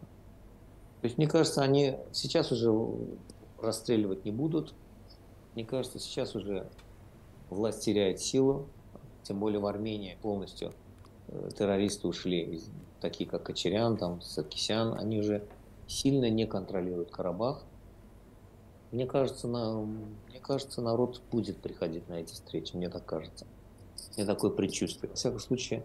[1.01, 2.73] То есть, мне кажется, они сейчас уже
[3.61, 4.73] расстреливать не будут.
[5.53, 6.69] Мне кажется, сейчас уже
[7.49, 8.67] власть теряет силу,
[9.23, 10.73] тем более в Армении полностью
[11.27, 12.61] э, террористы ушли,
[13.01, 15.43] такие как Кочерян, там, Саркисян, они уже
[15.87, 17.63] сильно не контролируют Карабах.
[18.91, 23.47] Мне кажется, на, мне кажется, народ будет приходить на эти встречи, мне так кажется.
[24.15, 25.09] Мне такое предчувствие.
[25.09, 25.83] Во всяком случае,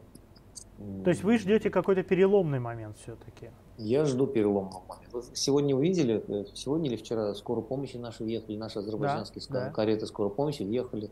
[1.05, 3.51] то есть вы ждете какой-то переломный момент все-таки?
[3.79, 5.23] Я жду переломного момента.
[5.35, 9.71] Сегодня увидели, э, сегодня или вчера скорую помощи наши въехали, наши азербайджанские да, да.
[9.73, 11.11] кареты скорой помощи въехали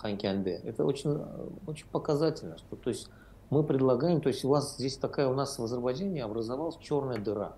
[0.00, 0.62] в Ханкианде.
[0.64, 1.20] Это очень,
[1.66, 2.56] очень показательно.
[2.56, 3.10] Что, то есть
[3.50, 7.52] мы предлагаем, то есть у вас здесь такая, у нас в Азербайджане образовалась черная дыра.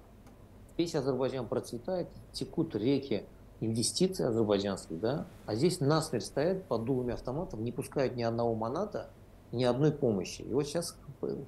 [0.76, 3.24] Весь Азербайджан процветает, текут реки
[3.61, 9.11] инвестиций азербайджанских, да, а здесь насмерть стоят под дулами автоматов, не пускают ни одного маната,
[9.52, 10.42] ни одной помощи.
[10.42, 10.96] И вот сейчас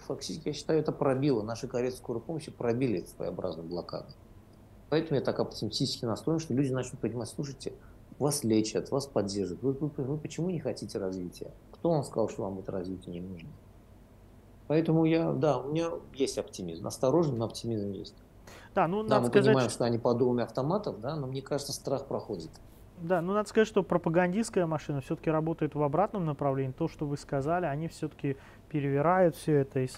[0.07, 4.12] фактически, я считаю, это пробило, наши кареты скорой помощи пробили своеобразную блокаду.
[4.90, 7.72] Поэтому я так оптимистически настроен, что люди начнут понимать, слушайте,
[8.18, 11.50] вас лечат, вас поддерживают, вы, вы, вы почему не хотите развития?
[11.72, 13.48] Кто вам сказал, что вам это развитие не нужно?
[14.66, 18.14] Поэтому я, да, у меня есть оптимизм, осторожный, но оптимизм есть.
[18.74, 21.72] Да, ну, да, мы сказать, понимаем, что они под дулами автоматов, да, но мне кажется,
[21.72, 22.50] страх проходит.
[22.98, 26.72] Да, ну надо сказать, что пропагандистская машина все-таки работает в обратном направлении.
[26.72, 28.37] То, что вы сказали, они все-таки
[28.74, 29.88] перевирают все это и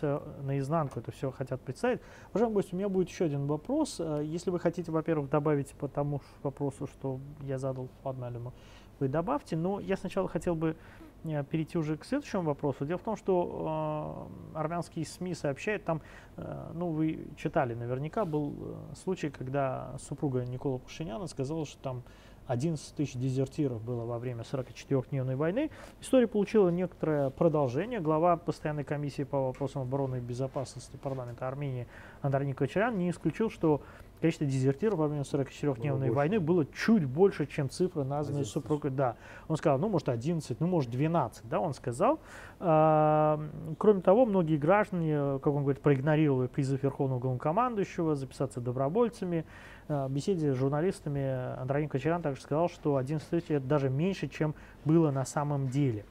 [0.43, 1.99] наизнанку это все хотят представить.
[2.29, 3.97] Уважаемый гость, у меня будет еще один вопрос.
[4.01, 8.53] Э, если вы хотите, во-первых, добавить по тому вопросу, что я задал Фадналему,
[9.01, 9.57] вы добавьте.
[9.57, 10.77] Но я сначала хотел бы
[11.25, 12.85] э, перейти уже к следующему вопросу.
[12.85, 16.03] Дело в том, что э, армянские СМИ сообщают, там,
[16.37, 22.03] э, ну вы читали наверняка, был э, случай, когда супруга Никола Пашиняна сказала, что там
[22.47, 25.71] 11 тысяч дезертиров было во время 44-дневной войны.
[26.01, 28.01] История получила некоторое продолжение.
[28.01, 31.87] Глава постоянной комиссии по вопросам обороны и безопасности парламента Армении
[32.23, 33.83] Андрей Кочарян не исключил, что
[34.21, 38.91] количество дезертиров во время 44-дневной войны было чуть больше, чем цифры, названные супругой.
[38.91, 39.17] Да,
[39.49, 42.19] он сказал, ну, может, 11, ну, может, 12, да, он сказал.
[42.59, 49.45] Кроме того, многие граждане, как он говорит, проигнорировали призыв Верховного Главнокомандующего записаться добровольцами.
[49.89, 54.55] В беседе с журналистами Андрей Кочерян также сказал, что 11 тысяч это даже меньше, чем
[54.85, 56.05] было на самом деле.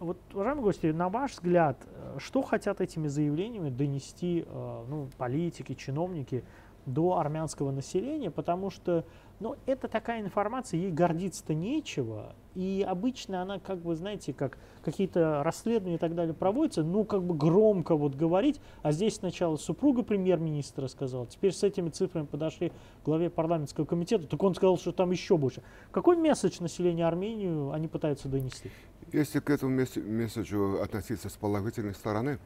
[0.00, 1.76] Вот, уважаемые гости, на ваш взгляд,
[2.18, 6.42] что хотят этими заявлениями донести ну, политики, чиновники
[6.86, 9.04] до армянского населения, потому что
[9.42, 12.34] ну, это такая информация, ей гордиться-то нечего.
[12.54, 17.24] И обычно она, как бы, знаете, как какие-то расследования и так далее проводятся, ну, как
[17.24, 22.70] бы громко вот говорить, а здесь сначала супруга премьер-министра сказала, теперь с этими цифрами подошли
[22.70, 25.62] к главе парламентского комитета, так он сказал, что там еще больше.
[25.90, 28.70] Какой месседж населения Армении они пытаются донести?
[29.12, 32.38] Если к этому месседжу относиться с положительной стороны,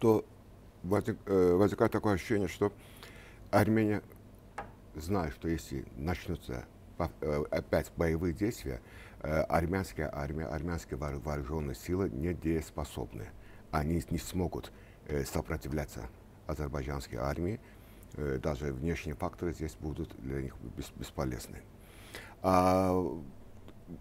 [0.00, 0.24] то
[0.82, 2.72] э, возникает такое ощущение, что
[3.54, 4.02] Армения
[4.96, 6.64] знает, что если начнутся
[6.98, 8.80] э, опять боевые действия,
[9.22, 13.28] э, армянская армия, армянские вооруженные силы недееспособны.
[13.70, 14.72] Они не смогут
[15.26, 16.08] сопротивляться
[16.46, 17.60] азербайджанской армии.
[18.16, 20.54] Даже внешние факторы здесь будут для них
[20.96, 21.60] бесполезны.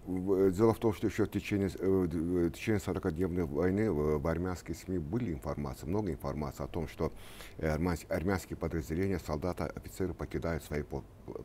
[0.08, 4.98] Дело в том, что еще в течение, э, в течение 40-дневной войны в армянских СМИ
[4.98, 7.12] были информация, много информации о том, что
[7.58, 10.84] э, армянские подразделения, солдаты, офицеры покидают свои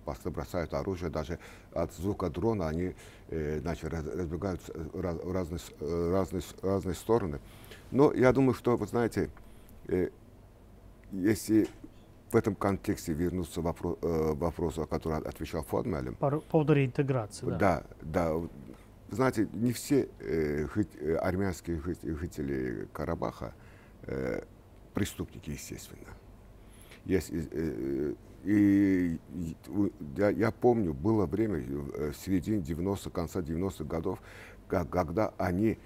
[0.05, 1.41] посты, бросают оружие, даже
[1.73, 2.95] от звука дрона они
[3.29, 7.41] э, значит, разбегаются в разные, разные, разные стороны.
[7.91, 9.31] Но я думаю, что, вы знаете,
[11.11, 11.67] если
[12.31, 16.15] в этом контексте вернуться к вопрос, э, вопросу, о котором отвечал Фодмелем.
[16.17, 17.59] По поводу реинтеграции, да.
[17.59, 18.49] Да, да.
[19.11, 20.67] Знаете, не все э,
[21.01, 23.55] э армянские жители Карабаха
[24.03, 24.43] э,
[24.93, 26.09] преступники, естественно.
[27.05, 28.15] Есть, э, э
[28.45, 29.19] и
[30.17, 34.21] я, я помню, было время в середине 90-х, конца 90-х годов,
[34.69, 35.77] как, когда они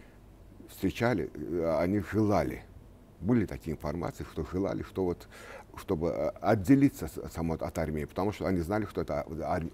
[0.68, 1.30] встречали,
[1.78, 2.62] они желали,
[3.22, 5.28] были такие информации, что желали, что вот
[5.76, 9.24] чтобы э, отделиться само от армии, потому что они знали, что это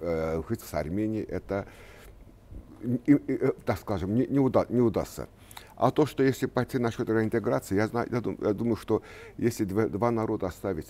[0.01, 1.67] э, жить с Арменией, это,
[2.83, 5.29] э, так скажем, не, не, уда, не удастся.
[5.77, 9.03] А то, что если пойти насчет реинтеграции, я, знаю, я, думаю, я думаю, что
[9.37, 10.89] если два, два народа оставить,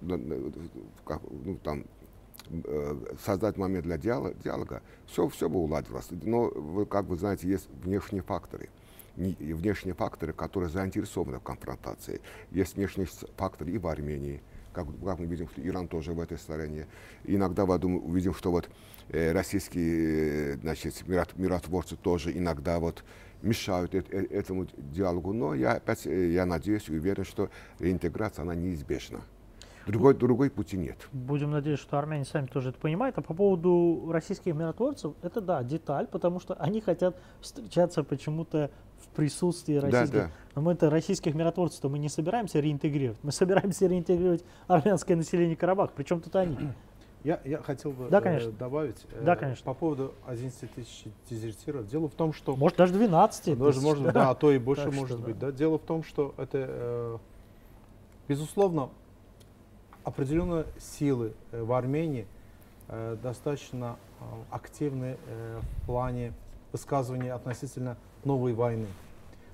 [0.00, 1.84] ну, там,
[3.24, 6.08] создать момент для диалога, диалога все, все бы уладилось.
[6.10, 6.50] Но,
[6.86, 8.68] как вы знаете, есть внешние факторы
[9.16, 12.20] внешние факторы, которые заинтересованы в конфронтации.
[12.50, 16.38] Есть внешние факторы и в Армении, как, как мы видим, что Иран тоже в этой
[16.38, 16.86] стороне.
[17.24, 18.68] Иногда мы увидим, что вот
[19.08, 23.04] э, российские э, значит, миротворцы тоже иногда вот
[23.42, 24.00] мешают э,
[24.30, 25.32] этому диалогу.
[25.32, 29.20] Но я опять э, я надеюсь и уверен, что реинтеграция она неизбежна.
[29.86, 30.96] Другой, другой пути нет.
[31.12, 33.16] Будем надеяться, что армяне сами тоже это понимают.
[33.18, 39.08] А по поводу российских миротворцев, это да, деталь, потому что они хотят встречаться почему-то в
[39.08, 40.12] присутствии российских.
[40.12, 40.30] Да, да.
[40.54, 43.18] Но мы-то российских миротворцев то мы не собираемся реинтегрировать.
[43.22, 45.92] Мы собираемся реинтегрировать армянское население Карабаха.
[45.94, 46.56] Причем тут они.
[47.26, 48.50] Я, я хотел бы да, конечно.
[48.50, 49.64] Э, добавить э, да, конечно.
[49.64, 51.88] по поводу 11 тысяч дезертиров.
[51.88, 52.54] Дело в том, что...
[52.54, 54.12] Может, даже 12 Даже, может, да.
[54.12, 55.36] да, а то и больше так может что, быть.
[55.36, 55.46] Да.
[55.46, 55.52] Да.
[55.52, 57.18] Дело в том, что это, э,
[58.28, 58.90] безусловно,
[60.04, 62.28] определенные силы э, в Армении
[62.86, 66.32] э, достаточно э, активны э, в плане
[66.70, 67.96] высказывания относительно
[68.26, 68.88] новой войны.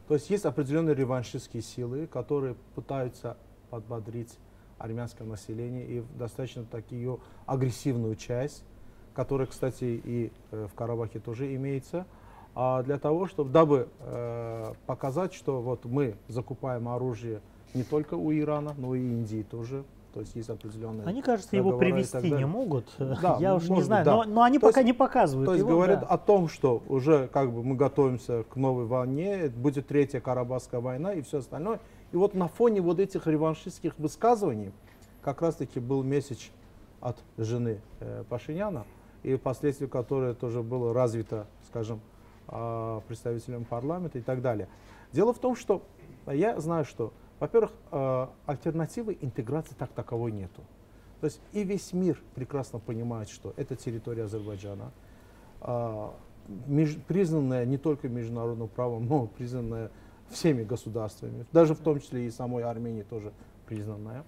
[0.08, 3.36] То есть есть определенные реваншистские силы, которые пытаются
[3.70, 4.36] подбодрить
[4.78, 8.64] армянское население и достаточно такую агрессивную часть,
[9.14, 12.06] которая, кстати, и э, в Карабахе тоже имеется,
[12.54, 17.40] а для того, чтобы, дабы э, показать, что вот мы закупаем оружие
[17.74, 21.06] не только у Ирана, но и Индии тоже, то есть есть определенные.
[21.06, 22.86] Они, кажется, его привести не могут.
[22.98, 24.16] Да, Я уж не знаю, да.
[24.16, 25.46] но, но они то пока есть, не показывают.
[25.46, 26.06] То есть его, говорят да.
[26.06, 31.14] о том, что уже как бы мы готовимся к новой войне, будет третья Карабахская война
[31.14, 31.80] и все остальное.
[32.12, 34.72] И вот на фоне вот этих реваншистских высказываний
[35.22, 36.50] как раз-таки был месяц
[37.00, 38.84] от жены э, Пашиняна,
[39.22, 42.00] и впоследствии которое тоже было развито, скажем,
[42.48, 44.68] э, представителем парламента и так далее.
[45.12, 45.82] Дело в том, что
[46.26, 50.62] я знаю, что во-первых, э, альтернативы интеграции так таковой нету.
[51.20, 54.92] То есть и весь мир прекрасно понимает, что это территория Азербайджана,
[55.60, 56.10] э,
[57.08, 59.90] признанная не только международным правом, но признанная
[60.30, 63.32] всеми государствами, даже в том числе и самой Армении тоже
[63.66, 64.22] признанная.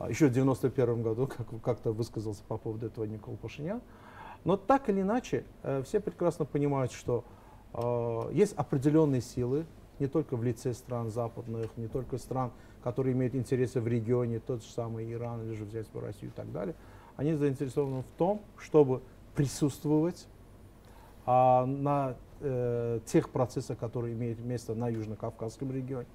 [0.00, 3.80] А еще в 1991 году как, как-то высказался по поводу этого Никол Пашинян.
[4.42, 7.24] Но так или иначе, э, все прекрасно понимают, что
[8.32, 9.64] есть определенные силы,
[9.98, 14.62] не только в лице стран западных, не только стран, которые имеют интересы в регионе, тот
[14.62, 16.74] же самый Иран или же взять по Россию и так далее,
[17.16, 19.02] они заинтересованы в том, чтобы
[19.34, 20.26] присутствовать
[21.24, 26.08] а, на э, тех процессах, которые имеют место на Южно-Кавказском регионе.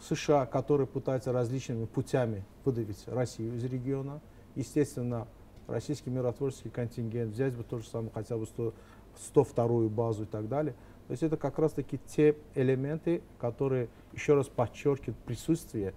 [0.00, 4.20] США, которые пытаются различными путями выдавить Россию из региона.
[4.54, 5.26] Естественно,
[5.66, 8.72] российский миротворческий контингент взять бы то же самое, хотя бы 100,
[9.34, 10.74] 102-ю базу и так далее–
[11.08, 15.94] то есть это как раз таки те элементы, которые еще раз подчеркивают присутствие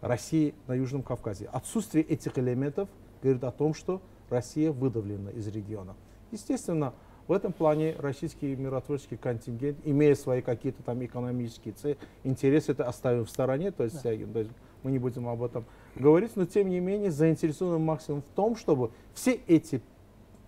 [0.00, 1.48] России на Южном Кавказе.
[1.52, 2.88] Отсутствие этих элементов
[3.22, 4.00] говорит о том, что
[4.30, 5.96] Россия выдавлена из региона.
[6.30, 6.94] Естественно,
[7.26, 13.24] в этом плане российский миротворческий контингент, имея свои какие-то там экономические цели, интересы, это оставим
[13.24, 14.10] в стороне, то есть, да.
[14.10, 14.50] то есть
[14.84, 15.64] мы не будем об этом
[15.96, 19.82] говорить, но тем не менее заинтересованы максимум в том, чтобы все эти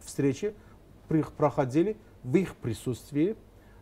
[0.00, 0.54] встречи
[1.36, 3.36] проходили в их присутствии,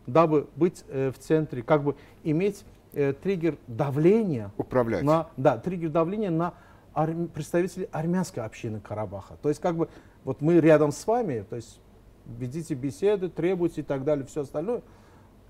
[0.07, 4.53] дабы быть э, в центре, как бы иметь э, триггер давления.
[4.59, 5.03] Управлять.
[5.03, 6.55] На, да, триггер давления на
[6.95, 9.37] арм, представителей армянской общины Карабаха.
[9.43, 9.89] То есть как бы
[10.25, 11.81] вот мы рядом с вами, то есть
[12.27, 14.83] ведите беседы, требуйте и так далее, все остальное.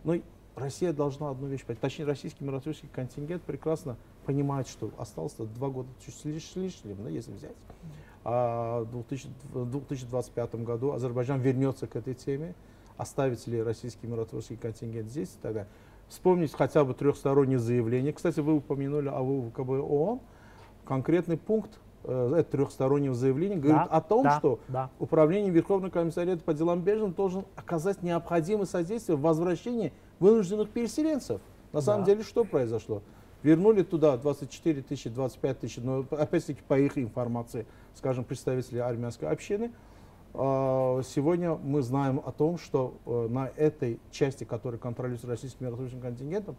[0.04, 0.16] Но
[0.56, 1.80] Россия должна одну вещь понять.
[1.80, 7.32] Точнее, российский миротворческий контингент прекрасно понимает, что осталось два года чуть с лишним, да, если
[7.32, 7.56] взять.
[8.24, 12.54] А в 2025 году Азербайджан вернется к этой теме,
[12.96, 15.68] оставит ли российский миротворческий контингент здесь и так далее.
[16.08, 18.12] Вспомнить хотя бы трехстороннее заявление.
[18.12, 20.20] Кстати, вы упомянули о ВКБ ООН.
[20.84, 24.90] Конкретный пункт э, это трехстороннего заявления говорит да, о том, да, что да.
[24.98, 31.40] Управление Верховного комиссариата по делам беженцев должен оказать необходимое содействие в возвращении вынужденных переселенцев.
[31.72, 31.82] На да.
[31.82, 33.02] самом деле, что произошло?
[33.42, 39.72] Вернули туда 24 тысячи, 25 тысяч, но опять-таки по их информации, скажем, представители армянской общины.
[40.34, 46.00] А, сегодня мы знаем о том, что э, на этой части, которая контролируется российским миротворческим
[46.00, 46.56] контингентом,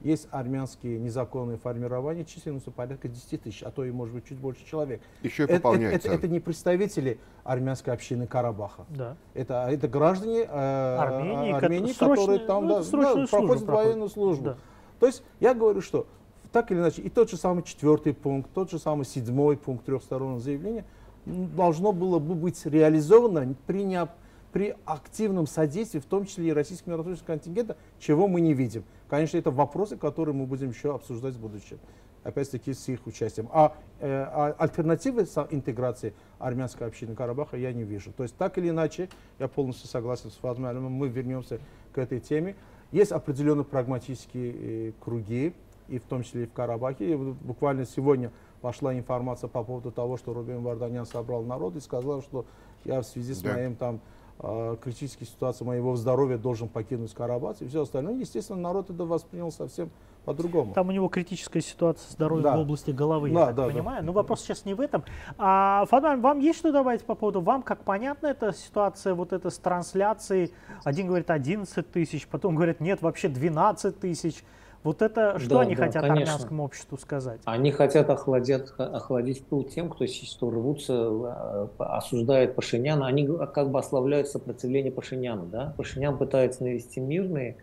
[0.00, 4.66] есть армянские незаконные формирования численностью порядка 10 тысяч, а то и, может быть, чуть больше
[4.66, 5.00] человек.
[5.22, 6.08] Еще и пополняется.
[6.08, 8.84] Это, это, это не представители армянской общины Карабаха.
[8.88, 9.16] Да.
[9.34, 14.44] Это, это граждане э, Армении, Армении которые там ну, да, да, проходят военную службу.
[14.44, 14.56] Да.
[14.98, 16.08] То есть я говорю, что
[16.50, 20.40] так или иначе, и тот же самый четвертый пункт, тот же самый седьмой пункт трехстороннего
[20.40, 20.84] заявления
[21.26, 24.06] должно было бы быть реализовано при, не,
[24.52, 28.84] при активном содействии, в том числе и российского миротворческого контингента, чего мы не видим.
[29.08, 31.78] Конечно, это вопросы, которые мы будем еще обсуждать в будущем,
[32.24, 33.48] опять-таки с их участием.
[33.52, 38.12] А, э, а альтернативы интеграции армянской общины Карабаха я не вижу.
[38.12, 39.08] То есть так или иначе,
[39.38, 41.60] я полностью согласен с Фатмой мы вернемся
[41.92, 42.56] к этой теме.
[42.90, 45.54] Есть определенные прагматические э, круги,
[45.88, 47.12] и в том числе и в Карабахе.
[47.12, 48.30] И буквально сегодня
[48.62, 52.46] пошла информация по поводу того, что Рубин Варданян собрал народ и сказал, что
[52.84, 53.52] я в связи с да.
[53.52, 54.00] моим там
[54.38, 58.14] э, критической ситуацией моего здоровья должен покинуть Карабах и все остальное.
[58.14, 59.90] Естественно, народ это воспринял совсем
[60.24, 60.72] по-другому.
[60.74, 62.56] Там у него критическая ситуация здоровья да.
[62.56, 64.00] в области головы, да, я так да, понимаю.
[64.00, 64.06] Да.
[64.06, 65.02] Но вопрос сейчас не в этом.
[65.36, 69.50] А, Фадман, вам есть что добавить по поводу, вам как понятна эта ситуация вот эта
[69.50, 70.52] с трансляцией?
[70.84, 74.44] Один говорит 11 тысяч, потом говорят нет, вообще 12 тысяч.
[74.82, 76.32] Вот это что да, они да, хотят конечно.
[76.34, 77.40] армянскому обществу сказать?
[77.44, 83.06] Они хотят охладить, охладить пыл тем, кто сейчас рвутся, э, осуждает Пашиняна.
[83.06, 85.46] Они как бы ослабляют сопротивление Пашиняну.
[85.46, 85.74] Да?
[85.76, 87.56] Пашинян пытается навести мирные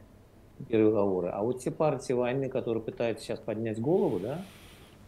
[0.67, 4.41] переговоры, а вот те партии войны, которые пытаются сейчас поднять голову, да,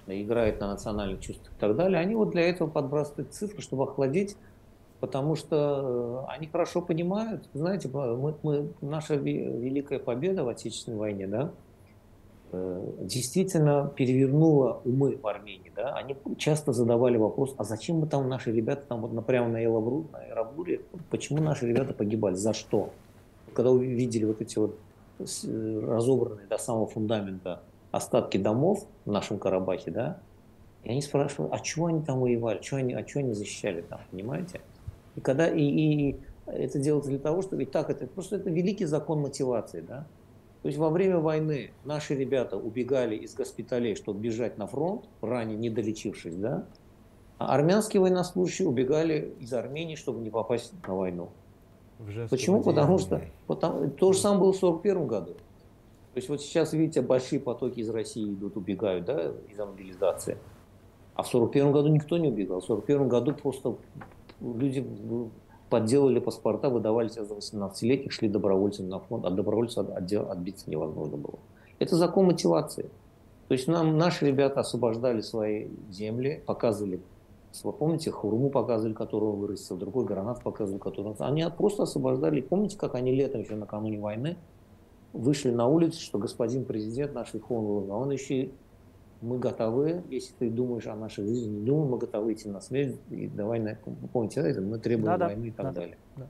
[0.07, 4.37] играют на национальных чувствах и так далее, они вот для этого подбрасывают цифры, чтобы охладить
[5.01, 11.27] потому что э, они хорошо понимают, знаете, мы, мы, наша великая победа в Отечественной войне,
[11.27, 11.51] да,
[12.51, 15.71] действительно перевернула умы в Армении.
[15.75, 15.93] Да?
[15.95, 20.07] Они часто задавали вопрос, а зачем мы там, наши ребята, там вот прямо на Элабру,
[20.11, 22.89] на Эрабуре, почему наши ребята погибали, за что?
[23.53, 24.77] Когда увидели вот эти вот
[25.19, 30.19] э, разобранные до самого фундамента остатки домов в нашем Карабахе, да,
[30.83, 33.99] и они спрашивали, а чего они там воевали, чего они, а чего они защищали там,
[34.09, 34.61] понимаете?
[35.15, 38.85] И когда и, и это делается для того, чтобы и так это просто это великий
[38.85, 40.05] закон мотивации, да.
[40.61, 45.57] То есть во время войны наши ребята убегали из госпиталей, чтобы бежать на фронт, ранее
[45.57, 46.65] не долечившись, да?
[47.39, 51.29] А армянские военнослужащие убегали из Армении, чтобы не попасть на войну.
[52.29, 52.61] Почему?
[52.61, 55.33] Потому что потому, то же самое было в 1941 году.
[55.33, 60.37] То есть вот сейчас, видите, большие потоки из России идут, убегают да, из-за мобилизации.
[61.15, 62.59] А в 1941 году никто не убегал.
[62.59, 63.77] В 1941 году просто
[64.41, 64.85] люди
[65.71, 71.39] подделали паспорта, выдавали себя за 18-летних, шли добровольцами на фронт, а добровольцев отбиться невозможно было.
[71.79, 72.91] Это закон мотивации.
[73.47, 77.01] То есть нам наши ребята освобождали свои земли, показывали,
[77.63, 82.41] вы помните, Хурму показывали, которого вырастил, другой гранат показывали, который Они просто освобождали.
[82.41, 84.37] Помните, как они летом еще накануне войны
[85.13, 88.51] вышли на улицу, что господин президент наш Верховный, а еще
[89.21, 92.97] мы готовы, если ты думаешь о нашей жизни, не думай, мы готовы идти на смерть,
[93.09, 93.77] и давай, на,
[94.11, 95.97] помните, это, мы требуем да, войны да, и так да, далее.
[96.17, 96.27] Да.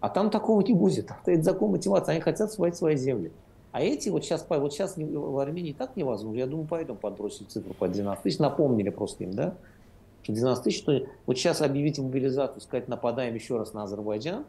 [0.00, 3.32] А там такого не будет, стоит закон мотивации, они хотят свои свои земли.
[3.72, 7.74] А эти вот сейчас, вот сейчас в Армении так невозможно, я думаю, поэтому подбросили цифру
[7.74, 9.54] по 12 тысяч, напомнили просто им, да,
[10.22, 14.44] что 12 тысяч, что вот сейчас объявить мобилизацию, сказать, нападаем еще раз на Азербайджан,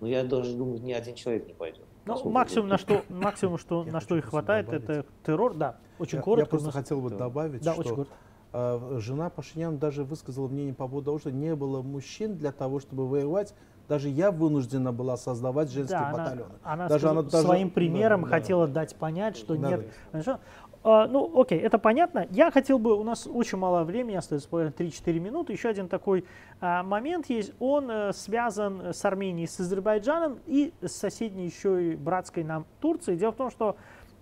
[0.00, 1.84] но я даже думаю, ни один человек не пойдет.
[2.04, 4.84] Ну, максимум, на что, максимум, что, на что их хватает, добавить.
[4.84, 6.42] это террор, да, очень я, коротко.
[6.44, 8.06] Я просто хотел бы добавить, да, что очень
[8.52, 12.80] э, жена Пашинян даже высказала мнение по поводу того, что не было мужчин для того,
[12.80, 13.54] чтобы воевать.
[13.88, 16.52] Даже я вынуждена была создавать женские Да, она, батальоны.
[16.62, 18.36] она, Даже скажем, она даже- своим примером да, да.
[18.36, 19.86] хотела дать понять, что Да, нет.
[20.12, 20.40] да.
[20.84, 22.26] А, ну, окей, это понятно.
[22.30, 25.52] Я хотел бы, у нас очень мало времени, остается буквально 3-4 минуты.
[25.52, 26.24] Еще один такой
[26.60, 27.52] а, момент есть.
[27.60, 33.16] Он э, связан с Арменией, с Азербайджаном и с соседней еще и братской нам Турцией.
[33.16, 33.76] Дело в том, что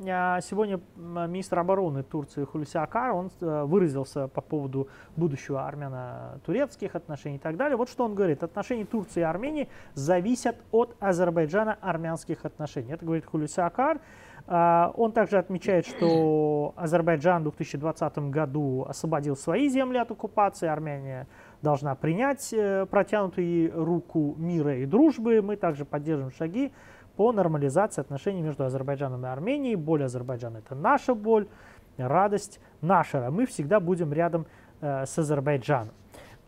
[0.06, 7.36] а, сегодня министр обороны Турции Хулюси Акар, он э, выразился по поводу будущего армяно-турецких отношений
[7.36, 7.76] и так далее.
[7.76, 8.42] Вот что он говорит.
[8.42, 12.92] Отношения Турции и Армении зависят от Азербайджана-армянских отношений.
[12.92, 14.00] Это говорит Хулюси Акар.
[14.46, 20.68] А, Он также отмечает, что Азербайджан в 2020 году освободил свои земли от оккупации.
[20.68, 21.26] Армения
[21.62, 25.42] должна принять э, протянутую руку мира и дружбы.
[25.42, 26.72] Мы также поддерживаем шаги
[27.16, 29.74] по нормализации отношений между Азербайджаном и Арменией.
[29.74, 31.48] Боль Азербайджана– это наша боль,
[31.96, 33.30] радость наша.
[33.30, 34.46] Мы всегда будем рядом
[34.80, 35.94] э, с Азербайджаном.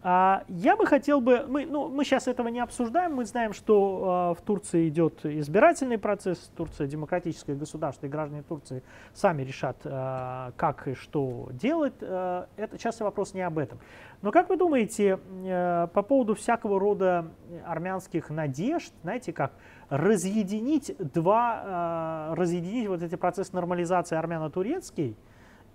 [0.05, 4.35] А, Я бы хотел бы, мы, ну, мы сейчас этого не обсуждаем, мы знаем, что
[4.37, 8.83] э, в Турции идет избирательный процесс, Турция демократическое государство, и граждане Турции
[9.15, 11.95] сами решат, э, как и что делать.
[12.01, 13.79] Э, Это сейчас вопрос не об этом.
[14.23, 17.31] Но как вы думаете, э, по поводу всякого рода
[17.65, 19.53] армянских надежд, знаете, как
[19.89, 25.17] разъединить два, э, разъединить вот эти процессы нормализации армяно-турецкий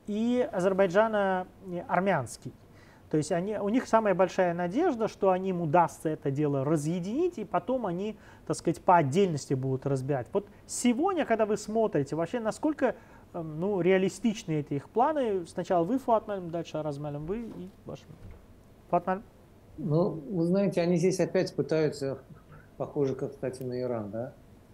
[0.05, 2.51] и Азербайджана-армянский?
[3.09, 7.37] То есть они, у них самая большая надежда, что они им удастся это дело разъединить,
[7.37, 10.27] и потом они, так сказать, по отдельности будут разбирать.
[10.33, 12.95] Вот сегодня, когда вы смотрите, вообще насколько
[13.33, 17.99] эм, ну, реалистичны эти их планы, сначала вы, Фуатмаль, дальше Аразмалем, вы и ваш.
[18.89, 19.21] Фуатмаль?
[19.77, 22.17] Ну, вы знаете, они здесь опять пытаются,
[22.75, 24.33] похоже, как, кстати, на Иран, да?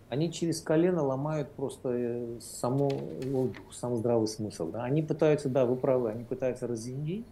[0.10, 2.90] Они через колено ломают просто э, само,
[3.26, 4.84] логику, сам здравый смысл, да?
[4.84, 7.28] Они пытаются, да, вы правы, они пытаются разъединить,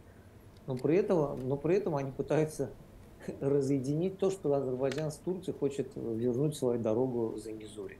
[0.68, 2.70] но при этом, но при этом они пытаются
[3.42, 7.98] разъединить то, что Азербайджан с Турцией хочет вернуть свою дорогу за Низури.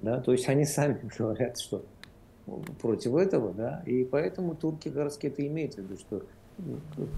[0.00, 0.20] Да?
[0.20, 1.84] То есть они сами говорят, что
[2.80, 6.22] против этого, да, и поэтому турки городские это имеют в виду, что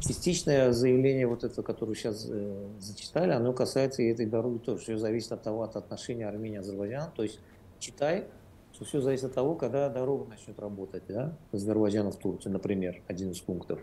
[0.00, 4.82] частичное заявление вот это, которое сейчас э, зачитали, оно касается и этой дороги тоже.
[4.82, 7.12] Все зависит от того, от отношения Армении и Азербайджана.
[7.14, 7.40] То есть
[7.78, 8.26] читай,
[8.72, 13.02] что все зависит от того, когда дорога начнет работать, да, с Азербайджана в Турцию, например,
[13.08, 13.80] один из пунктов.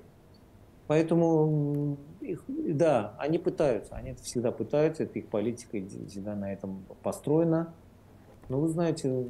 [0.91, 5.77] Поэтому, их- да, они пытаются, они это всегда пытаются, это их политика
[6.09, 7.73] всегда на этом построена.
[8.49, 9.29] Но вы знаете,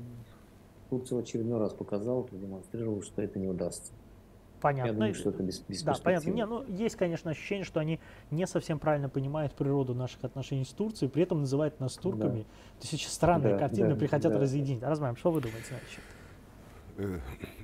[0.89, 3.93] Турция в очередной раз показала, продемонстрировала, что это не удастся.
[4.59, 4.87] Понятно.
[4.87, 6.31] Я думаю, что это без, Да, понятно.
[6.31, 7.99] Не, ну, есть, конечно, ощущение, что они
[8.31, 12.41] не совсем правильно понимают природу наших отношений с Турцией, при этом называют нас турками.
[12.79, 14.39] То есть очень странная Да, картина, да, прихотят да.
[14.39, 14.81] разъединить.
[14.81, 16.03] Размаем, что вы думаете на этот счет?
[16.97, 17.19] Э,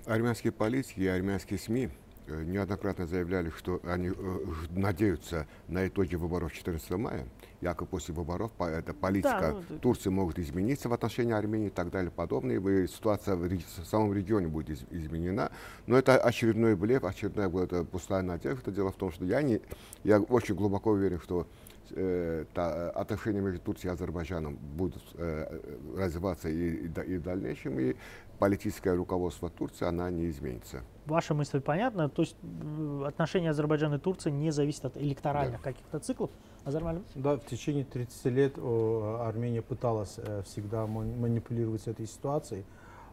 [0.06, 1.90] Армянские политики и армянские СМИ
[2.28, 7.26] неоднократно заявляли, что они э, надеются на итоги выборов 14 мая.
[7.62, 11.90] Якобы после выборов эта политика ну, это- Турции может измениться в отношении Армении и так
[11.90, 13.50] далее подобное, и ситуация в,
[13.86, 15.52] самом регионе будет из- изменена.
[15.88, 18.72] Но это очередной блеф, очередная эта пустая надежда.
[18.72, 19.62] Дело в том, что я, не,
[20.04, 26.50] я очень глубоко уверен, что э, отношения между Турцией и Азербайджаном будут э, э, развиваться
[26.50, 27.96] и, и да- и в дальнейшем, и
[28.40, 30.82] политическое руководство Турции, она не изменится.
[31.06, 32.10] Ваша мысль понятна.
[32.10, 32.36] То есть
[33.06, 36.30] отношения Азербайджана и Турции не зависят от электоральных каких-то циклов.
[36.66, 37.04] Азербайджан?
[37.16, 42.66] Да, в течение 30 лет о, Армения пыталась э, всегда мани- манипулировать этой ситуацией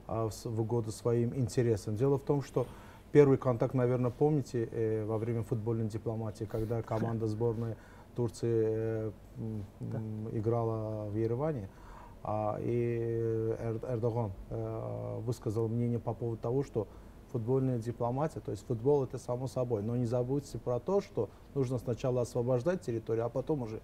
[0.06, 1.96] а, в, угоду своим интересам.
[1.96, 2.66] Дело в том, что
[3.12, 7.76] первый контакт, наверное, помните, э, во время футбольной дипломатии, когда команда сборной
[8.14, 9.10] Турции э,
[9.80, 11.68] м, играла в Ереване,
[12.22, 16.86] а, и Эр- Эрдоган э, высказал мнение по поводу того, что
[17.32, 21.78] футбольная дипломатия, то есть футбол это само собой, но не забудьте про то, что нужно
[21.78, 23.80] сначала освобождать территорию, а потом уже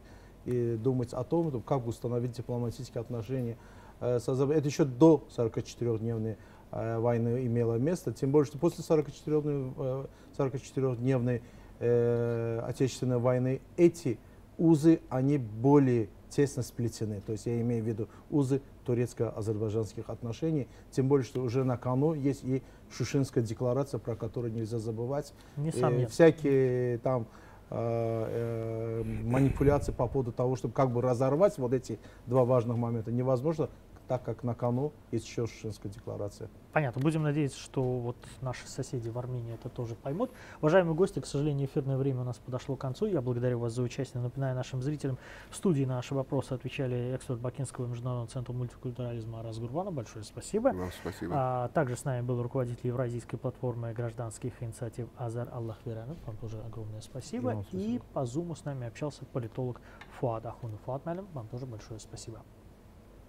[0.47, 3.59] и думать о том, как установить дипломатические отношения
[4.01, 4.59] э, с Азербайджаном.
[4.59, 6.37] Это еще до 44-дневной
[6.71, 10.07] э, войны имело место, тем более, что после 44-дневной, э,
[10.39, 11.43] 44-дневной
[11.81, 14.19] э, Отечественной войны эти
[14.59, 17.21] узы, они более тесно сплетены.
[17.21, 20.69] То есть я имею в виду узы турецко-азербайджанских отношений.
[20.91, 25.33] Тем более, что уже на кону есть и Шушинская декларация, про которую нельзя забывать.
[25.57, 26.09] И Несомненно.
[26.09, 27.27] всякие там
[27.71, 33.11] э, э, манипуляции по поводу того, чтобы как бы разорвать вот эти два важных момента,
[33.13, 33.69] невозможно
[34.11, 36.51] так как на кону есть еще Шушинская декларация.
[36.73, 37.01] Понятно.
[37.01, 40.33] Будем надеяться, что вот наши соседи в Армении это тоже поймут.
[40.61, 43.07] Уважаемые гости, к сожалению, эфирное время у нас подошло к концу.
[43.07, 44.21] Я благодарю вас за участие.
[44.21, 45.17] Напоминаю нашим зрителям,
[45.49, 49.95] в студии на наши вопросы отвечали эксперт Бакинского международного центра мультикультурализма Арас Гурбанов.
[49.95, 50.71] Большое спасибо.
[50.71, 51.33] Вам спасибо.
[51.37, 56.17] А, также с нами был руководитель Евразийской платформы гражданских инициатив Азар Аллахверанов.
[56.27, 57.53] Вам тоже огромное спасибо.
[57.53, 57.81] И спасибо.
[57.81, 59.81] И по зуму с нами общался политолог
[60.19, 60.81] Фуад Ахунов.
[60.81, 62.43] Фуад Малям, вам тоже большое спасибо.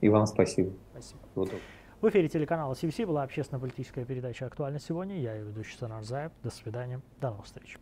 [0.02, 0.74] И вам спасибо.
[0.92, 1.50] Спасибо.
[2.02, 5.20] В эфире телеканала CBC была общественно-политическая передача «Актуально сегодня».
[5.20, 6.32] Я ее ведущий Санар Заев.
[6.44, 7.00] До свидания.
[7.20, 7.78] До новых встреч.